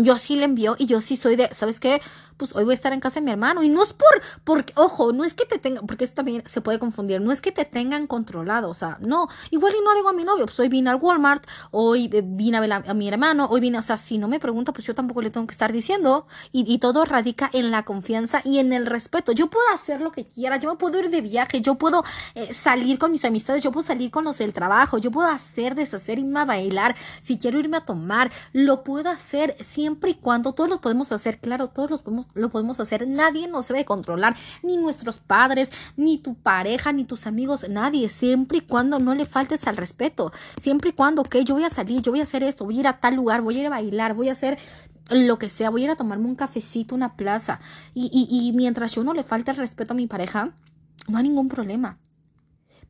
yo 0.00 0.18
sí 0.18 0.36
le 0.36 0.44
envío 0.44 0.76
y 0.78 0.86
yo 0.86 1.00
sí 1.00 1.16
soy 1.16 1.36
de, 1.36 1.48
¿sabes 1.52 1.78
qué? 1.80 2.00
Pues 2.42 2.56
hoy 2.56 2.64
voy 2.64 2.72
a 2.72 2.74
estar 2.74 2.92
en 2.92 2.98
casa 2.98 3.20
de 3.20 3.24
mi 3.24 3.30
hermano. 3.30 3.62
Y 3.62 3.68
no 3.68 3.84
es 3.84 3.92
por, 3.92 4.20
porque, 4.42 4.72
ojo, 4.74 5.12
no 5.12 5.22
es 5.22 5.32
que 5.32 5.44
te 5.44 5.60
tengan, 5.60 5.86
porque 5.86 6.02
esto 6.02 6.16
también 6.16 6.42
se 6.44 6.60
puede 6.60 6.80
confundir, 6.80 7.20
no 7.20 7.30
es 7.30 7.40
que 7.40 7.52
te 7.52 7.64
tengan 7.64 8.08
controlado, 8.08 8.68
o 8.68 8.74
sea, 8.74 8.98
no, 9.00 9.28
igual 9.50 9.74
y 9.78 9.84
no 9.84 9.92
le 9.92 9.98
digo 9.98 10.08
a 10.08 10.12
mi 10.12 10.24
novio, 10.24 10.46
pues 10.46 10.58
hoy 10.58 10.68
vine 10.68 10.90
al 10.90 10.96
Walmart, 10.96 11.46
hoy 11.70 12.10
eh, 12.12 12.22
vine 12.24 12.56
a 12.56 12.60
ver 12.60 12.72
a, 12.72 12.94
mi 12.94 13.06
hermano, 13.06 13.46
hoy 13.46 13.60
vine, 13.60 13.78
o 13.78 13.82
sea, 13.82 13.96
si 13.96 14.18
no 14.18 14.26
me 14.26 14.40
pregunta, 14.40 14.72
pues 14.72 14.84
yo 14.88 14.94
tampoco 14.94 15.22
le 15.22 15.30
tengo 15.30 15.46
que 15.46 15.52
estar 15.52 15.72
diciendo. 15.72 16.26
Y, 16.50 16.64
y, 16.72 16.78
todo 16.78 17.04
radica 17.04 17.48
en 17.52 17.70
la 17.70 17.84
confianza 17.84 18.42
y 18.44 18.58
en 18.58 18.72
el 18.72 18.86
respeto. 18.86 19.30
Yo 19.30 19.48
puedo 19.48 19.64
hacer 19.72 20.00
lo 20.00 20.10
que 20.10 20.26
quiera, 20.26 20.56
yo 20.56 20.68
me 20.68 20.76
puedo 20.76 20.98
ir 20.98 21.10
de 21.10 21.20
viaje, 21.20 21.60
yo 21.60 21.76
puedo 21.76 22.02
eh, 22.34 22.52
salir 22.52 22.98
con 22.98 23.12
mis 23.12 23.24
amistades, 23.24 23.62
yo 23.62 23.70
puedo 23.70 23.86
salir 23.86 24.10
con 24.10 24.24
los 24.24 24.38
del 24.38 24.52
trabajo, 24.52 24.98
yo 24.98 25.12
puedo 25.12 25.28
hacer, 25.28 25.76
deshacer, 25.76 26.18
irme 26.18 26.40
a 26.40 26.44
bailar, 26.44 26.96
si 27.20 27.38
quiero 27.38 27.60
irme 27.60 27.76
a 27.76 27.84
tomar, 27.84 28.32
lo 28.52 28.82
puedo 28.82 29.08
hacer 29.10 29.56
siempre 29.60 30.10
y 30.10 30.14
cuando 30.14 30.52
todos 30.52 30.68
lo 30.68 30.80
podemos 30.80 31.12
hacer, 31.12 31.38
claro, 31.38 31.68
todos 31.68 31.90
los 31.90 32.02
podemos, 32.02 32.26
lo 32.34 32.50
podemos 32.50 32.80
hacer, 32.80 33.06
nadie 33.06 33.48
nos 33.48 33.68
debe 33.68 33.84
controlar, 33.84 34.36
ni 34.62 34.76
nuestros 34.76 35.18
padres, 35.18 35.70
ni 35.96 36.18
tu 36.18 36.34
pareja, 36.34 36.92
ni 36.92 37.04
tus 37.04 37.26
amigos, 37.26 37.68
nadie, 37.68 38.08
siempre 38.08 38.58
y 38.58 38.60
cuando 38.62 38.98
no 38.98 39.14
le 39.14 39.24
faltes 39.24 39.66
al 39.66 39.76
respeto, 39.76 40.32
siempre 40.60 40.90
y 40.90 40.92
cuando, 40.92 41.22
que 41.22 41.44
yo 41.44 41.54
voy 41.54 41.64
a 41.64 41.70
salir, 41.70 42.02
yo 42.02 42.12
voy 42.12 42.20
a 42.20 42.24
hacer 42.24 42.42
esto, 42.42 42.64
voy 42.64 42.76
a 42.78 42.80
ir 42.80 42.86
a 42.86 43.00
tal 43.00 43.14
lugar, 43.14 43.40
voy 43.40 43.56
a 43.56 43.60
ir 43.60 43.66
a 43.66 43.70
bailar, 43.70 44.14
voy 44.14 44.28
a 44.28 44.32
hacer 44.32 44.58
lo 45.10 45.38
que 45.38 45.48
sea, 45.48 45.70
voy 45.70 45.82
a 45.82 45.84
ir 45.84 45.90
a 45.90 45.96
tomarme 45.96 46.26
un 46.26 46.36
cafecito, 46.36 46.94
una 46.94 47.16
plaza, 47.16 47.60
y, 47.94 48.10
y, 48.12 48.48
y 48.48 48.52
mientras 48.52 48.94
yo 48.94 49.04
no 49.04 49.14
le 49.14 49.22
falte 49.22 49.50
el 49.50 49.56
respeto 49.56 49.92
a 49.92 49.96
mi 49.96 50.06
pareja, 50.06 50.54
no 51.08 51.18
hay 51.18 51.24
ningún 51.24 51.48
problema. 51.48 51.98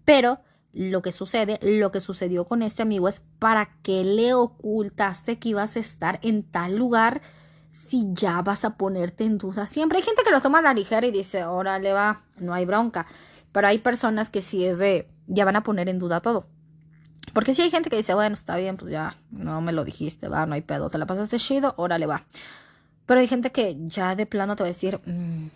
Pero 0.04 0.40
lo 0.72 1.02
que 1.02 1.12
sucede, 1.12 1.58
lo 1.62 1.92
que 1.92 2.00
sucedió 2.00 2.46
con 2.46 2.62
este 2.62 2.82
amigo 2.82 3.08
es 3.08 3.22
para 3.38 3.76
qué 3.82 4.04
le 4.04 4.34
ocultaste 4.34 5.38
que 5.38 5.50
ibas 5.50 5.76
a 5.76 5.80
estar 5.80 6.18
en 6.22 6.42
tal 6.42 6.76
lugar 6.76 7.20
si 7.72 8.04
ya 8.12 8.40
vas 8.42 8.64
a 8.64 8.76
ponerte 8.76 9.24
en 9.24 9.38
duda. 9.38 9.66
Siempre 9.66 9.98
hay 9.98 10.04
gente 10.04 10.22
que 10.22 10.30
lo 10.30 10.40
toma 10.40 10.60
a 10.60 10.62
la 10.62 10.74
ligera 10.74 11.06
y 11.06 11.10
dice, 11.10 11.44
órale 11.44 11.92
va, 11.92 12.20
no 12.38 12.54
hay 12.54 12.64
bronca. 12.64 13.06
Pero 13.50 13.66
hay 13.66 13.78
personas 13.78 14.30
que 14.30 14.42
sí 14.42 14.64
es 14.64 14.78
de, 14.78 15.08
ya 15.26 15.44
van 15.44 15.56
a 15.56 15.64
poner 15.64 15.88
en 15.88 15.98
duda 15.98 16.20
todo. 16.20 16.46
Porque 17.32 17.54
si 17.54 17.62
hay 17.62 17.70
gente 17.70 17.90
que 17.90 17.96
dice, 17.96 18.14
bueno, 18.14 18.34
está 18.34 18.56
bien, 18.56 18.76
pues 18.76 18.92
ya, 18.92 19.16
no 19.30 19.60
me 19.62 19.72
lo 19.72 19.84
dijiste, 19.84 20.28
va, 20.28 20.46
no 20.46 20.54
hay 20.54 20.60
pedo, 20.60 20.90
te 20.90 20.98
la 20.98 21.06
pasaste 21.06 21.38
chido, 21.38 21.74
órale 21.78 22.06
va. 22.06 22.24
Pero 23.06 23.20
hay 23.20 23.26
gente 23.26 23.50
que 23.50 23.76
ya 23.80 24.14
de 24.14 24.26
plano 24.26 24.54
te 24.54 24.62
va 24.62 24.66
a 24.66 24.68
decir, 24.68 25.00
mm, 25.04 25.46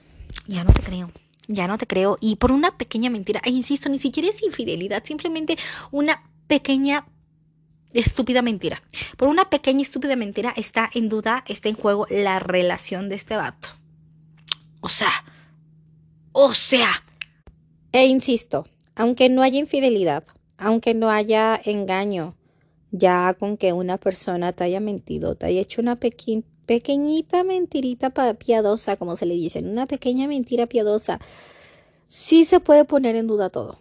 ya 0.49 0.65
no 0.65 0.73
te 0.73 0.83
creo 0.83 1.11
ya 1.49 1.69
no 1.69 1.79
te 1.79 1.87
creo. 1.87 2.19
Y 2.21 2.37
por 2.37 2.53
una 2.53 2.77
pequeña 2.77 3.11
mentira, 3.11 3.41
e 3.45 3.51
insisto, 3.51 3.89
ni 3.89 3.99
siquiera 3.99 4.29
es 4.29 4.43
infidelidad, 4.43 5.05
simplemente 5.05 5.57
una 5.91 6.23
pequeña 6.47 7.07
estúpida 8.01 8.43
mentira. 8.43 8.83
Por 9.17 9.29
una 9.29 9.51
pequeña 9.51 9.83
estúpida 9.83 10.17
mentira 10.17 10.53
está 10.57 10.91
en 10.95 11.09
duda, 11.09 11.45
está 11.47 11.69
en 11.69 11.77
juego 11.77 12.07
la 12.11 12.39
relación 12.39 13.09
de 13.09 13.17
este 13.17 13.37
vato. 13.37 13.69
O 14.81 14.89
sea, 14.89 15.25
o 16.33 16.55
sea. 16.55 17.03
E 17.93 18.07
insisto, 18.07 18.67
aunque 18.95 19.29
no 19.29 19.43
haya 19.43 19.59
infidelidad, 19.59 20.25
aunque 20.59 20.93
no 20.93 21.09
haya 21.09 21.59
engaño, 21.65 22.37
ya 22.91 23.35
con 23.35 23.57
que 23.57 23.73
una 23.73 23.97
persona 23.97 24.53
te 24.53 24.65
haya 24.65 24.81
mentido, 24.81 25.35
te 25.35 25.47
haya 25.47 25.61
hecho 25.61 25.81
una 25.81 25.97
pequeña 25.97 26.43
pequeñita 26.67 27.45
mentirita 27.45 28.11
piadosa, 28.35 28.97
como 28.97 29.17
se 29.17 29.25
le 29.25 29.35
dice, 29.35 29.61
una 29.61 29.87
pequeña 29.87 30.29
mentira 30.29 30.67
piadosa, 30.67 31.21
sí 32.07 32.45
se 32.45 32.61
puede 32.61 32.85
poner 32.85 33.17
en 33.17 33.29
duda 33.29 33.51
todo. 33.51 33.79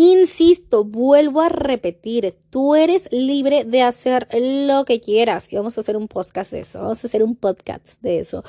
Insisto, 0.00 0.84
vuelvo 0.84 1.40
a 1.40 1.48
repetir, 1.48 2.38
tú 2.50 2.76
eres 2.76 3.08
libre 3.10 3.64
de 3.64 3.82
hacer 3.82 4.28
lo 4.32 4.84
que 4.84 5.00
quieras. 5.00 5.48
Y 5.50 5.56
vamos 5.56 5.76
a 5.76 5.80
hacer 5.80 5.96
un 5.96 6.06
podcast 6.06 6.52
de 6.52 6.60
eso, 6.60 6.78
vamos 6.78 7.02
a 7.02 7.08
hacer 7.08 7.20
un 7.24 7.34
podcast 7.34 8.00
de 8.00 8.20
eso. 8.20 8.44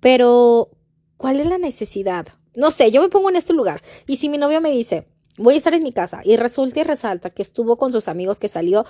Pero, 0.00 0.70
¿cuál 1.16 1.38
es 1.38 1.46
la 1.46 1.56
necesidad? 1.56 2.26
No 2.56 2.72
sé, 2.72 2.90
yo 2.90 3.00
me 3.00 3.10
pongo 3.10 3.30
en 3.30 3.36
este 3.36 3.52
lugar 3.52 3.80
y 4.08 4.16
si 4.16 4.28
mi 4.28 4.38
novio 4.38 4.60
me 4.60 4.72
dice, 4.72 5.06
voy 5.36 5.54
a 5.54 5.58
estar 5.58 5.72
en 5.72 5.84
mi 5.84 5.92
casa 5.92 6.20
y 6.24 6.36
resulta 6.36 6.80
y 6.80 6.82
resalta 6.82 7.30
que 7.30 7.42
estuvo 7.42 7.78
con 7.78 7.92
sus 7.92 8.08
amigos, 8.08 8.40
que 8.40 8.48
salió, 8.48 8.84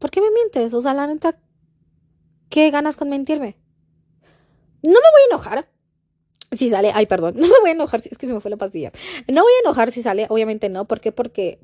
¿por 0.00 0.10
qué 0.10 0.20
me 0.20 0.32
mientes? 0.32 0.74
O 0.74 0.80
sea, 0.80 0.94
la 0.94 1.06
neta, 1.06 1.38
¿qué 2.48 2.72
ganas 2.72 2.96
con 2.96 3.08
mentirme? 3.08 3.56
No 4.82 4.94
me 4.94 4.98
voy 4.98 5.22
a 5.22 5.30
enojar 5.30 5.68
si 6.52 6.68
sale, 6.68 6.92
ay, 6.94 7.06
perdón, 7.06 7.34
no 7.38 7.48
me 7.48 7.60
voy 7.60 7.70
a 7.70 7.72
enojar, 7.72 8.00
si 8.00 8.08
es 8.10 8.18
que 8.18 8.26
se 8.26 8.34
me 8.34 8.40
fue 8.40 8.50
la 8.50 8.56
pastilla. 8.56 8.92
No 9.28 9.42
voy 9.42 9.52
a 9.52 9.66
enojar 9.66 9.90
si 9.90 10.02
sale, 10.02 10.26
obviamente 10.28 10.68
no, 10.68 10.86
¿por 10.86 11.00
qué? 11.00 11.12
Porque 11.12 11.58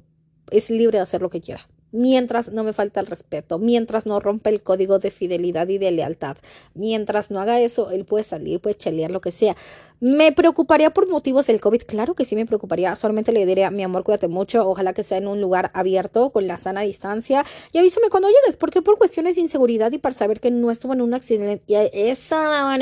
es 0.50 0.70
libre 0.70 0.98
de 0.98 1.02
hacer 1.02 1.22
lo 1.22 1.30
que 1.30 1.40
quiera 1.40 1.68
mientras 1.92 2.52
no 2.52 2.64
me 2.64 2.72
falta 2.72 3.00
el 3.00 3.06
respeto, 3.06 3.58
mientras 3.58 4.06
no 4.06 4.20
rompa 4.20 4.50
el 4.50 4.62
código 4.62 4.98
de 4.98 5.10
fidelidad 5.10 5.68
y 5.68 5.78
de 5.78 5.90
lealtad, 5.90 6.36
mientras 6.74 7.30
no 7.30 7.40
haga 7.40 7.60
eso, 7.60 7.90
él 7.90 8.04
puede 8.04 8.24
salir, 8.24 8.60
puede 8.60 8.76
chelear, 8.76 9.10
lo 9.10 9.20
que 9.20 9.30
sea. 9.30 9.56
¿Me 10.00 10.30
preocuparía 10.30 10.90
por 10.90 11.08
motivos 11.08 11.48
del 11.48 11.60
COVID? 11.60 11.82
Claro 11.82 12.14
que 12.14 12.24
sí 12.24 12.36
me 12.36 12.46
preocuparía. 12.46 12.94
Solamente 12.94 13.32
le 13.32 13.44
diría, 13.44 13.68
mi 13.72 13.82
amor, 13.82 14.04
cuídate 14.04 14.28
mucho. 14.28 14.68
Ojalá 14.68 14.92
que 14.92 15.02
sea 15.02 15.18
en 15.18 15.26
un 15.26 15.40
lugar 15.40 15.72
abierto, 15.74 16.30
con 16.30 16.46
la 16.46 16.56
sana 16.56 16.82
distancia. 16.82 17.44
Y 17.72 17.78
avísame 17.78 18.08
cuando 18.08 18.28
llegues, 18.28 18.56
porque 18.56 18.80
por 18.80 18.96
cuestiones 18.96 19.34
de 19.34 19.40
inseguridad 19.40 19.90
y 19.90 19.98
para 19.98 20.14
saber 20.14 20.38
que 20.38 20.52
no 20.52 20.70
estuvo 20.70 20.92
en 20.92 21.00
un 21.00 21.14
accidente. 21.14 21.64
Esa, 21.92 22.76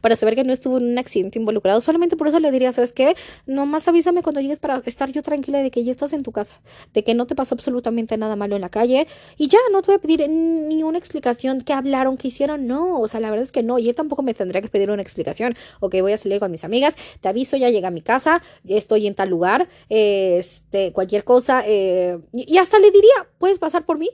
para 0.00 0.16
saber 0.16 0.34
que 0.34 0.42
no 0.42 0.52
estuvo 0.52 0.78
en 0.78 0.90
un 0.90 0.98
accidente 0.98 1.38
involucrado. 1.38 1.80
Solamente 1.80 2.16
por 2.16 2.26
eso 2.26 2.40
le 2.40 2.50
diría, 2.50 2.72
¿sabes 2.72 2.92
qué? 2.92 3.14
Nomás 3.46 3.86
avísame 3.86 4.22
cuando 4.22 4.40
llegues 4.40 4.58
para 4.58 4.82
estar 4.86 5.12
yo 5.12 5.22
tranquila 5.22 5.62
de 5.62 5.70
que 5.70 5.84
ya 5.84 5.92
estás 5.92 6.12
en 6.12 6.24
tu 6.24 6.32
casa, 6.32 6.60
de 6.92 7.04
que 7.04 7.14
no 7.14 7.28
te 7.28 7.36
pasó 7.36 7.54
absolutamente 7.54 8.16
nada 8.16 8.34
malo 8.46 8.56
en 8.56 8.62
la 8.62 8.68
calle. 8.68 9.06
Y 9.36 9.48
ya, 9.48 9.58
no 9.72 9.82
te 9.82 9.88
voy 9.88 9.96
a 9.96 9.98
pedir 9.98 10.28
ninguna 10.28 10.98
explicación. 10.98 11.60
¿Qué 11.60 11.72
hablaron? 11.72 12.16
¿Qué 12.16 12.28
hicieron? 12.28 12.66
No, 12.66 13.00
o 13.00 13.08
sea, 13.08 13.20
la 13.20 13.30
verdad 13.30 13.44
es 13.44 13.52
que 13.52 13.62
no. 13.62 13.78
Yo 13.78 13.94
tampoco 13.94 14.22
me 14.22 14.34
tendría 14.34 14.62
que 14.62 14.68
pedir 14.68 14.90
una 14.90 15.02
explicación. 15.02 15.56
Ok, 15.80 15.96
voy 16.00 16.12
a 16.12 16.18
salir 16.18 16.38
con 16.40 16.50
mis 16.50 16.64
amigas, 16.64 16.94
te 17.20 17.28
aviso, 17.28 17.56
ya 17.56 17.70
llega 17.70 17.88
a 17.88 17.90
mi 17.90 18.02
casa, 18.02 18.42
estoy 18.66 19.06
en 19.06 19.14
tal 19.14 19.28
lugar, 19.28 19.68
este, 19.88 20.92
cualquier 20.92 21.24
cosa, 21.24 21.62
eh, 21.66 22.18
y 22.32 22.58
hasta 22.58 22.78
le 22.78 22.90
diría, 22.90 23.28
¿puedes 23.38 23.58
pasar 23.58 23.84
por 23.84 23.98
mí? 23.98 24.10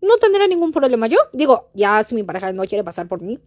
No 0.00 0.16
tendrá 0.18 0.46
ningún 0.46 0.72
problema. 0.72 1.06
Yo 1.06 1.18
digo, 1.32 1.70
ya 1.74 2.02
si 2.04 2.14
mi 2.14 2.22
pareja 2.22 2.52
no 2.52 2.64
quiere 2.64 2.84
pasar 2.84 3.08
por 3.08 3.22
mí, 3.22 3.38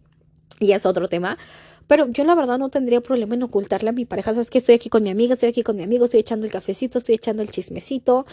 y 0.60 0.72
es 0.72 0.86
otro 0.86 1.08
tema. 1.08 1.38
Pero 1.86 2.08
yo 2.08 2.24
la 2.24 2.34
verdad 2.34 2.58
no 2.58 2.68
tendría 2.68 3.00
problema 3.00 3.34
en 3.34 3.44
ocultarle 3.44 3.90
a 3.90 3.92
mi 3.92 4.04
pareja. 4.04 4.34
Sabes 4.34 4.50
que 4.50 4.58
estoy 4.58 4.74
aquí 4.74 4.88
con 4.88 5.02
mi 5.02 5.10
amiga, 5.10 5.34
estoy 5.34 5.50
aquí 5.50 5.62
con 5.62 5.76
mi 5.76 5.84
amigo, 5.84 6.04
estoy 6.04 6.20
echando 6.20 6.46
el 6.46 6.52
cafecito, 6.52 6.98
estoy 6.98 7.14
echando 7.14 7.42
el 7.42 7.50
chismecito. 7.50 8.26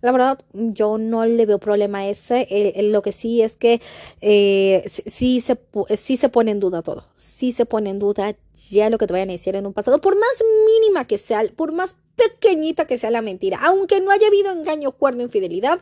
La 0.00 0.12
verdad, 0.12 0.38
yo 0.52 0.96
no 0.96 1.26
le 1.26 1.44
veo 1.44 1.58
problema 1.58 2.00
a 2.00 2.08
ese. 2.08 2.46
lo 2.82 3.02
que 3.02 3.12
sí 3.12 3.42
es 3.42 3.56
que 3.56 3.80
eh, 4.20 4.84
sí, 4.86 5.40
se, 5.40 5.58
sí 5.96 6.16
se 6.16 6.28
pone 6.28 6.52
en 6.52 6.60
duda 6.60 6.82
todo. 6.82 7.04
Sí 7.16 7.52
se 7.52 7.66
pone 7.66 7.90
en 7.90 7.98
duda 7.98 8.36
ya 8.70 8.90
lo 8.90 8.98
que 8.98 9.06
te 9.06 9.12
vayan 9.12 9.30
a 9.30 9.32
decir 9.32 9.56
en 9.56 9.66
un 9.66 9.72
pasado, 9.72 10.00
por 10.00 10.14
más 10.14 10.28
mínima 10.66 11.04
que 11.04 11.18
sea, 11.18 11.42
por 11.56 11.72
más 11.72 11.94
pequeñita 12.16 12.86
que 12.86 12.98
sea 12.98 13.10
la 13.10 13.22
mentira, 13.22 13.58
aunque 13.62 14.00
no 14.00 14.10
haya 14.10 14.26
habido 14.26 14.52
engaño, 14.52 14.92
cuerno, 14.92 15.22
infidelidad, 15.22 15.80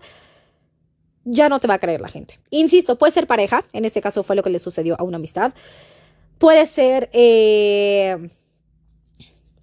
ya 1.24 1.48
no 1.48 1.58
te 1.58 1.66
va 1.66 1.74
a 1.74 1.78
creer 1.78 2.00
la 2.00 2.08
gente. 2.08 2.38
Insisto, 2.50 2.96
puede 2.96 3.12
ser 3.12 3.26
pareja, 3.26 3.64
en 3.72 3.84
este 3.84 4.00
caso 4.00 4.22
fue 4.22 4.36
lo 4.36 4.42
que 4.42 4.50
le 4.50 4.58
sucedió 4.58 4.96
a 4.98 5.02
una 5.02 5.16
amistad, 5.16 5.54
puede 6.38 6.66
ser 6.66 7.08
eh, 7.12 8.30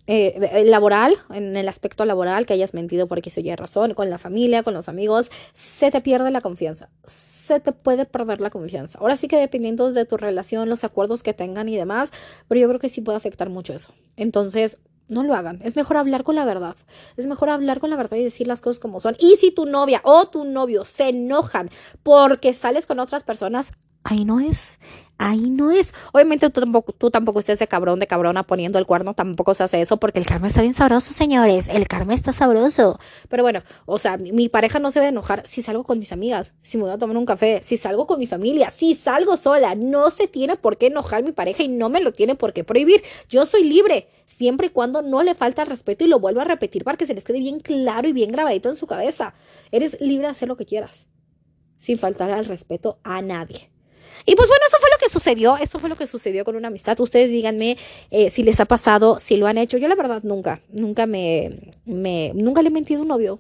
eh, 0.07 0.63
laboral, 0.65 1.15
en 1.33 1.55
el 1.55 1.69
aspecto 1.69 2.05
laboral, 2.05 2.45
que 2.45 2.53
hayas 2.53 2.73
mentido 2.73 3.07
porque 3.07 3.29
se 3.29 3.39
oye 3.41 3.55
razón, 3.55 3.93
con 3.93 4.09
la 4.09 4.17
familia, 4.17 4.63
con 4.63 4.73
los 4.73 4.89
amigos, 4.89 5.31
se 5.53 5.91
te 5.91 6.01
pierde 6.01 6.31
la 6.31 6.41
confianza, 6.41 6.89
se 7.05 7.59
te 7.59 7.71
puede 7.71 8.05
perder 8.05 8.41
la 8.41 8.49
confianza. 8.49 8.99
Ahora 8.99 9.15
sí 9.15 9.27
que 9.27 9.37
dependiendo 9.37 9.91
de 9.91 10.05
tu 10.05 10.17
relación, 10.17 10.69
los 10.69 10.83
acuerdos 10.83 11.23
que 11.23 11.33
tengan 11.33 11.69
y 11.69 11.77
demás, 11.77 12.11
pero 12.47 12.59
yo 12.59 12.67
creo 12.67 12.79
que 12.79 12.89
sí 12.89 13.01
puede 13.01 13.17
afectar 13.17 13.49
mucho 13.49 13.73
eso. 13.73 13.93
Entonces, 14.17 14.77
no 15.07 15.23
lo 15.23 15.33
hagan. 15.35 15.59
Es 15.63 15.75
mejor 15.75 15.97
hablar 15.97 16.23
con 16.23 16.35
la 16.35 16.45
verdad. 16.45 16.75
Es 17.17 17.25
mejor 17.25 17.49
hablar 17.49 17.79
con 17.79 17.89
la 17.89 17.95
verdad 17.95 18.17
y 18.17 18.23
decir 18.23 18.47
las 18.47 18.61
cosas 18.61 18.79
como 18.79 18.99
son. 18.99 19.15
Y 19.19 19.35
si 19.35 19.51
tu 19.51 19.65
novia 19.65 20.01
o 20.03 20.27
tu 20.27 20.43
novio 20.45 20.85
se 20.85 21.09
enojan 21.09 21.69
porque 22.03 22.53
sales 22.53 22.85
con 22.85 22.99
otras 22.99 23.23
personas, 23.23 23.71
ahí 24.03 24.25
no 24.25 24.39
es, 24.39 24.79
ahí 25.17 25.49
no 25.49 25.71
es. 25.71 25.93
Obviamente 26.11 26.49
tú 26.49 26.61
tampoco, 26.61 26.93
tú 26.93 27.09
tampoco 27.09 27.39
estés 27.39 27.59
de 27.59 27.67
cabrón, 27.67 27.99
de 27.99 28.07
cabrona 28.07 28.43
poniendo 28.43 28.79
el 28.79 28.85
cuerno, 28.85 29.13
tampoco 29.13 29.53
se 29.53 29.63
hace 29.63 29.81
eso 29.81 29.97
porque 29.97 30.19
el 30.19 30.25
karma 30.25 30.47
está 30.47 30.61
bien 30.61 30.73
sabroso, 30.73 31.13
señores, 31.13 31.67
el 31.69 31.87
karma 31.87 32.13
está 32.13 32.31
sabroso. 32.33 32.99
Pero 33.29 33.43
bueno, 33.43 33.63
o 33.85 33.99
sea, 33.99 34.17
mi, 34.17 34.49
pareja 34.49 34.79
no 34.79 34.91
se 34.91 34.99
debe 34.99 35.09
enojar 35.09 35.45
si 35.47 35.61
salgo 35.61 35.83
con 35.83 35.99
mis 35.99 36.11
amigas, 36.11 36.53
si 36.61 36.77
me 36.77 36.83
voy 36.83 36.93
a 36.93 36.97
tomar 36.97 37.17
un 37.17 37.25
café, 37.25 37.61
si 37.63 37.77
salgo 37.77 38.05
con 38.07 38.19
mi 38.19 38.27
familia, 38.27 38.69
si 38.69 38.95
salgo 38.95 39.37
sola, 39.37 39.75
no 39.75 40.09
se 40.09 40.27
tiene 40.27 40.57
por 40.57 40.77
qué 40.77 40.87
enojar 40.87 41.23
mi 41.23 41.31
pareja 41.31 41.63
y 41.63 41.67
no 41.67 41.89
me 41.89 42.01
lo 42.01 42.11
tiene 42.11 42.35
por 42.35 42.53
qué 42.53 42.63
prohibir. 42.63 43.01
Yo 43.29 43.45
soy 43.45 43.63
libre, 43.63 44.09
siempre 44.25 44.67
y 44.67 44.69
cuando 44.69 45.01
no 45.01 45.23
le 45.23 45.35
falta 45.35 45.65
respeto 45.65 46.03
y 46.03 46.07
lo 46.07 46.19
vuelvo 46.19 46.41
a 46.41 46.45
repetir 46.45 46.83
para 46.83 46.97
que 46.97 47.05
se 47.05 47.13
les 47.13 47.23
quede 47.23 47.39
bien 47.39 47.59
claro 47.59 48.07
y 48.07 48.13
bien 48.13 48.31
grabadito 48.31 48.69
en 48.69 48.75
su 48.75 48.87
cabeza. 48.87 49.33
Eres 49.71 49.97
libre 50.01 50.27
de 50.27 50.31
hacer 50.31 50.47
lo 50.47 50.57
que 50.57 50.65
quieras, 50.65 51.07
sin 51.77 51.97
faltar 51.97 52.29
al 52.31 52.45
respeto 52.45 52.99
a 53.03 53.21
nadie. 53.21 53.72
Y 54.25 54.35
pues 54.35 54.47
bueno, 54.47 54.63
eso 54.67 54.77
fue 54.79 54.89
lo 54.89 54.97
que 54.97 55.09
sucedió, 55.09 55.57
esto 55.57 55.79
fue 55.79 55.89
lo 55.89 55.95
que 55.95 56.07
sucedió 56.07 56.45
con 56.45 56.55
una 56.55 56.69
amistad. 56.69 56.99
Ustedes 56.99 57.29
díganme 57.29 57.77
eh, 58.11 58.29
si 58.29 58.43
les 58.43 58.59
ha 58.59 58.65
pasado, 58.65 59.19
si 59.19 59.37
lo 59.37 59.47
han 59.47 59.57
hecho. 59.57 59.77
Yo 59.77 59.87
la 59.87 59.95
verdad 59.95 60.21
nunca, 60.23 60.61
nunca 60.71 61.05
me, 61.05 61.71
me, 61.85 62.31
nunca 62.33 62.61
le 62.61 62.69
he 62.69 62.71
mentido 62.71 62.99
a 62.99 63.03
un 63.03 63.09
novio. 63.09 63.39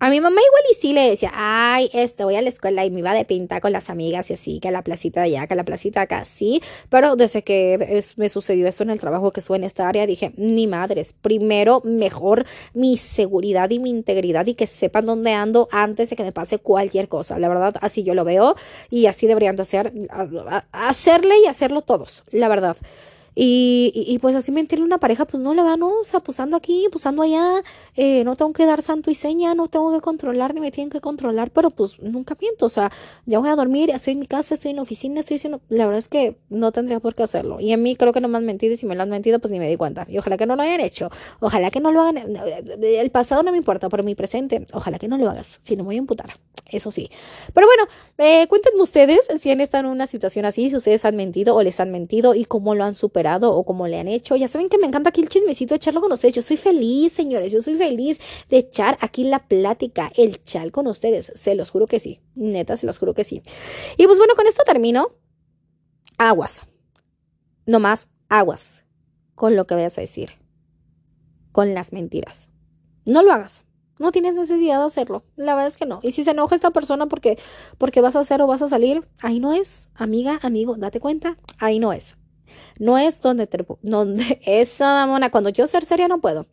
A 0.00 0.10
mi 0.10 0.20
mamá 0.20 0.40
igual 0.40 0.62
y 0.70 0.74
sí 0.74 0.92
le 0.92 1.10
decía, 1.10 1.32
ay, 1.34 1.90
este, 1.92 2.22
voy 2.22 2.36
a 2.36 2.42
la 2.42 2.50
escuela 2.50 2.84
y 2.84 2.90
me 2.92 3.00
iba 3.00 3.12
de 3.12 3.24
pinta 3.24 3.60
con 3.60 3.72
las 3.72 3.90
amigas 3.90 4.30
y 4.30 4.34
así, 4.34 4.60
que 4.60 4.68
a 4.68 4.70
la 4.70 4.82
placita 4.82 5.22
de 5.22 5.26
allá, 5.26 5.46
que 5.48 5.54
a 5.54 5.56
la 5.56 5.64
placita 5.64 6.00
de 6.00 6.04
acá, 6.04 6.24
sí. 6.24 6.62
Pero 6.88 7.16
desde 7.16 7.42
que 7.42 8.00
me 8.16 8.28
sucedió 8.28 8.68
esto 8.68 8.84
en 8.84 8.90
el 8.90 9.00
trabajo 9.00 9.32
que 9.32 9.40
estuve 9.40 9.56
en 9.56 9.64
esta 9.64 9.88
área, 9.88 10.06
dije, 10.06 10.32
ni 10.36 10.68
madres, 10.68 11.12
primero 11.12 11.80
mejor 11.84 12.46
mi 12.74 12.96
seguridad 12.96 13.70
y 13.70 13.80
mi 13.80 13.90
integridad 13.90 14.46
y 14.46 14.54
que 14.54 14.68
sepan 14.68 15.06
dónde 15.06 15.32
ando 15.32 15.68
antes 15.72 16.10
de 16.10 16.16
que 16.16 16.22
me 16.22 16.32
pase 16.32 16.58
cualquier 16.58 17.08
cosa. 17.08 17.40
La 17.40 17.48
verdad, 17.48 17.74
así 17.80 18.04
yo 18.04 18.14
lo 18.14 18.22
veo 18.24 18.54
y 18.90 19.06
así 19.06 19.26
deberían 19.26 19.56
de 19.56 19.62
hacer, 19.62 19.92
hacerle 20.70 21.40
y 21.42 21.46
hacerlo 21.46 21.80
todos, 21.80 22.22
la 22.30 22.46
verdad. 22.46 22.76
Y, 23.40 23.92
y, 23.94 24.18
pues 24.18 24.34
así 24.34 24.50
mentirle 24.50 24.82
a 24.82 24.86
una 24.86 24.98
pareja, 24.98 25.24
pues 25.24 25.40
no 25.40 25.54
la 25.54 25.62
van. 25.62 25.80
O 25.80 26.02
sea, 26.02 26.18
posando 26.18 26.56
aquí, 26.56 26.88
posando 26.90 27.22
allá, 27.22 27.62
eh, 27.94 28.24
no 28.24 28.34
tengo 28.34 28.52
que 28.52 28.66
dar 28.66 28.82
santo 28.82 29.12
y 29.12 29.14
seña, 29.14 29.54
no 29.54 29.68
tengo 29.68 29.92
que 29.94 30.00
controlar, 30.00 30.54
ni 30.54 30.60
me 30.60 30.72
tienen 30.72 30.90
que 30.90 31.00
controlar, 31.00 31.52
pero 31.52 31.70
pues 31.70 32.00
nunca 32.00 32.36
miento, 32.40 32.66
o 32.66 32.68
sea, 32.68 32.90
ya 33.26 33.38
voy 33.38 33.48
a 33.48 33.54
dormir, 33.54 33.90
estoy 33.90 34.14
en 34.14 34.18
mi 34.18 34.26
casa, 34.26 34.54
estoy 34.54 34.72
en 34.72 34.76
la 34.78 34.82
oficina, 34.82 35.20
estoy 35.20 35.36
diciendo, 35.36 35.60
la 35.68 35.84
verdad 35.84 36.00
es 36.00 36.08
que 36.08 36.36
no 36.48 36.72
tendría 36.72 36.98
por 36.98 37.14
qué 37.14 37.22
hacerlo. 37.22 37.60
Y 37.60 37.72
a 37.72 37.76
mí 37.76 37.94
creo 37.94 38.12
que 38.12 38.20
no 38.20 38.26
me 38.26 38.38
han 38.38 38.44
mentido 38.44 38.74
y 38.74 38.76
si 38.76 38.86
me 38.86 38.96
lo 38.96 39.04
han 39.04 39.10
mentido, 39.10 39.38
pues 39.38 39.52
ni 39.52 39.60
me 39.60 39.68
di 39.68 39.76
cuenta. 39.76 40.04
Y 40.08 40.18
ojalá 40.18 40.36
que 40.36 40.46
no 40.46 40.56
lo 40.56 40.62
hayan 40.62 40.80
hecho, 40.80 41.08
ojalá 41.38 41.70
que 41.70 41.78
no 41.78 41.92
lo 41.92 42.00
hagan, 42.00 42.18
el 42.82 43.10
pasado 43.12 43.44
no 43.44 43.52
me 43.52 43.58
importa, 43.58 43.88
pero 43.88 44.02
mi 44.02 44.16
presente, 44.16 44.66
ojalá 44.72 44.98
que 44.98 45.06
no 45.06 45.16
lo 45.16 45.30
hagas, 45.30 45.60
si 45.62 45.76
no 45.76 45.84
me 45.84 45.90
voy 45.90 45.94
a 45.94 45.98
imputar, 45.98 46.34
eso 46.72 46.90
sí. 46.90 47.08
Pero 47.54 47.68
bueno, 47.68 47.84
eh, 48.18 48.48
cuéntenme 48.48 48.82
ustedes 48.82 49.20
si 49.40 49.52
han 49.52 49.60
estado 49.60 49.84
en 49.84 49.90
una 49.90 50.08
situación 50.08 50.44
así, 50.44 50.70
si 50.70 50.74
ustedes 50.74 51.04
han 51.04 51.14
mentido 51.14 51.54
o 51.54 51.62
les 51.62 51.78
han 51.78 51.92
mentido 51.92 52.34
y 52.34 52.44
cómo 52.44 52.74
lo 52.74 52.82
han 52.82 52.96
superado 52.96 53.27
o 53.36 53.64
como 53.64 53.86
le 53.86 53.98
han 53.98 54.08
hecho. 54.08 54.36
Ya 54.36 54.48
saben 54.48 54.68
que 54.68 54.78
me 54.78 54.86
encanta 54.86 55.10
aquí 55.10 55.20
el 55.20 55.28
chismecito, 55.28 55.74
echarlo 55.74 56.00
con 56.00 56.12
ustedes. 56.12 56.34
Yo 56.34 56.42
soy 56.42 56.56
feliz, 56.56 57.12
señores, 57.12 57.52
yo 57.52 57.60
soy 57.60 57.76
feliz 57.76 58.20
de 58.48 58.58
echar 58.58 58.98
aquí 59.00 59.24
la 59.24 59.46
plática, 59.46 60.10
el 60.16 60.42
chal 60.42 60.72
con 60.72 60.86
ustedes. 60.86 61.32
Se 61.34 61.54
los 61.54 61.70
juro 61.70 61.86
que 61.86 62.00
sí, 62.00 62.20
neta, 62.34 62.76
se 62.76 62.86
los 62.86 62.98
juro 62.98 63.14
que 63.14 63.24
sí. 63.24 63.42
Y 63.96 64.06
pues 64.06 64.18
bueno, 64.18 64.34
con 64.34 64.46
esto 64.46 64.62
termino. 64.64 65.08
Aguas. 66.16 66.62
No 67.66 67.80
más 67.80 68.08
aguas 68.28 68.84
con 69.34 69.54
lo 69.54 69.66
que 69.66 69.74
vayas 69.74 69.98
a 69.98 70.00
decir. 70.00 70.30
Con 71.52 71.74
las 71.74 71.92
mentiras. 71.92 72.50
No 73.04 73.22
lo 73.22 73.32
hagas. 73.32 73.62
No 73.98 74.12
tienes 74.12 74.34
necesidad 74.34 74.78
de 74.78 74.86
hacerlo. 74.86 75.24
La 75.36 75.54
verdad 75.54 75.66
es 75.66 75.76
que 75.76 75.86
no. 75.86 76.00
Y 76.02 76.12
si 76.12 76.22
se 76.22 76.30
enoja 76.30 76.54
esta 76.54 76.70
persona 76.70 77.06
porque, 77.06 77.38
porque 77.78 78.00
vas 78.00 78.16
a 78.16 78.20
hacer 78.20 78.40
o 78.42 78.46
vas 78.46 78.62
a 78.62 78.68
salir, 78.68 79.06
ahí 79.20 79.40
no 79.40 79.52
es. 79.52 79.90
Amiga, 79.94 80.38
amigo, 80.42 80.76
date 80.76 81.00
cuenta. 81.00 81.36
Ahí 81.58 81.78
no 81.78 81.92
es. 81.92 82.16
No 82.78 82.98
es 82.98 83.20
donde 83.20 83.46
te, 83.46 83.64
donde 83.82 84.40
esa 84.46 85.06
mona, 85.06 85.30
cuando 85.30 85.50
yo 85.50 85.66
ser 85.66 85.84
seria 85.84 86.08
no 86.08 86.20
puedo. 86.20 86.46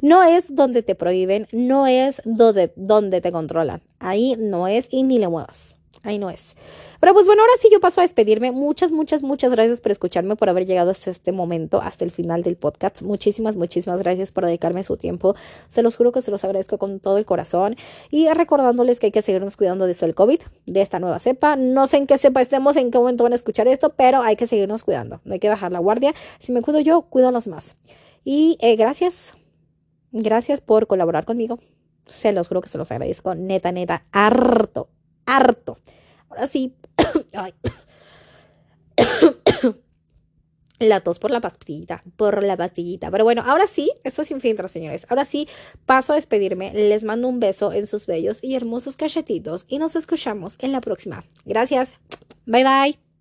No 0.00 0.22
es 0.22 0.54
donde 0.54 0.82
te 0.82 0.94
prohíben, 0.94 1.48
no 1.52 1.86
es 1.86 2.22
donde, 2.24 2.72
donde 2.76 3.20
te 3.20 3.32
controlan. 3.32 3.82
Ahí 3.98 4.36
no 4.38 4.68
es 4.68 4.88
y 4.90 5.02
ni 5.02 5.18
le 5.18 5.28
muevas. 5.28 5.78
Ahí 6.04 6.18
no 6.18 6.30
es. 6.30 6.56
Pero 6.98 7.12
pues 7.14 7.26
bueno, 7.26 7.42
ahora 7.42 7.52
sí 7.60 7.68
yo 7.70 7.78
paso 7.78 8.00
a 8.00 8.02
despedirme. 8.02 8.50
Muchas, 8.50 8.90
muchas, 8.90 9.22
muchas 9.22 9.52
gracias 9.52 9.80
por 9.80 9.92
escucharme, 9.92 10.34
por 10.34 10.48
haber 10.48 10.66
llegado 10.66 10.90
hasta 10.90 11.10
este 11.10 11.30
momento, 11.30 11.80
hasta 11.80 12.04
el 12.04 12.10
final 12.10 12.42
del 12.42 12.56
podcast. 12.56 13.02
Muchísimas, 13.02 13.54
muchísimas 13.56 14.00
gracias 14.00 14.32
por 14.32 14.44
dedicarme 14.44 14.82
su 14.82 14.96
tiempo. 14.96 15.36
Se 15.68 15.80
los 15.82 15.94
juro 15.96 16.10
que 16.10 16.20
se 16.20 16.32
los 16.32 16.42
agradezco 16.42 16.76
con 16.76 16.98
todo 16.98 17.18
el 17.18 17.24
corazón. 17.24 17.76
Y 18.10 18.28
recordándoles 18.28 18.98
que 18.98 19.06
hay 19.06 19.12
que 19.12 19.22
seguirnos 19.22 19.56
cuidando 19.56 19.86
de 19.86 19.92
esto 19.92 20.06
del 20.06 20.16
COVID, 20.16 20.40
de 20.66 20.82
esta 20.82 20.98
nueva 20.98 21.20
cepa. 21.20 21.54
No 21.54 21.86
sé 21.86 21.98
en 21.98 22.06
qué 22.06 22.18
cepa 22.18 22.40
estemos, 22.40 22.74
en 22.74 22.90
qué 22.90 22.98
momento 22.98 23.22
van 23.22 23.32
a 23.32 23.36
escuchar 23.36 23.68
esto, 23.68 23.90
pero 23.90 24.22
hay 24.22 24.34
que 24.34 24.48
seguirnos 24.48 24.82
cuidando. 24.82 25.20
No 25.24 25.34
hay 25.34 25.38
que 25.38 25.48
bajar 25.48 25.70
la 25.70 25.78
guardia. 25.78 26.14
Si 26.40 26.50
me 26.50 26.62
cuido 26.62 26.80
yo, 26.80 27.02
cuido 27.02 27.28
a 27.28 27.32
los 27.32 27.46
más. 27.46 27.76
Y 28.24 28.58
eh, 28.60 28.74
gracias. 28.74 29.34
Gracias 30.10 30.60
por 30.60 30.88
colaborar 30.88 31.24
conmigo. 31.24 31.60
Se 32.06 32.32
los 32.32 32.48
juro 32.48 32.60
que 32.60 32.68
se 32.68 32.76
los 32.76 32.90
agradezco. 32.90 33.36
Neta, 33.36 33.70
neta, 33.70 34.04
harto 34.10 34.88
harto. 35.26 35.78
Ahora 36.28 36.46
sí. 36.46 36.74
La 40.82 41.00
tos 41.00 41.20
por 41.20 41.30
la 41.30 41.40
pastillita, 41.40 42.02
por 42.16 42.42
la 42.42 42.56
pastillita. 42.56 43.10
Pero 43.12 43.22
bueno, 43.22 43.42
ahora 43.46 43.68
sí, 43.68 43.92
esto 44.02 44.22
es 44.22 44.28
sin 44.28 44.40
filtro, 44.40 44.66
señores. 44.66 45.06
Ahora 45.08 45.24
sí, 45.24 45.46
paso 45.86 46.12
a 46.12 46.16
despedirme. 46.16 46.72
Les 46.74 47.04
mando 47.04 47.28
un 47.28 47.38
beso 47.38 47.72
en 47.72 47.86
sus 47.86 48.06
bellos 48.06 48.42
y 48.42 48.56
hermosos 48.56 48.96
cachetitos 48.96 49.64
y 49.68 49.78
nos 49.78 49.94
escuchamos 49.94 50.56
en 50.58 50.72
la 50.72 50.80
próxima. 50.80 51.24
Gracias. 51.44 51.94
Bye 52.46 52.64
bye. 52.64 53.11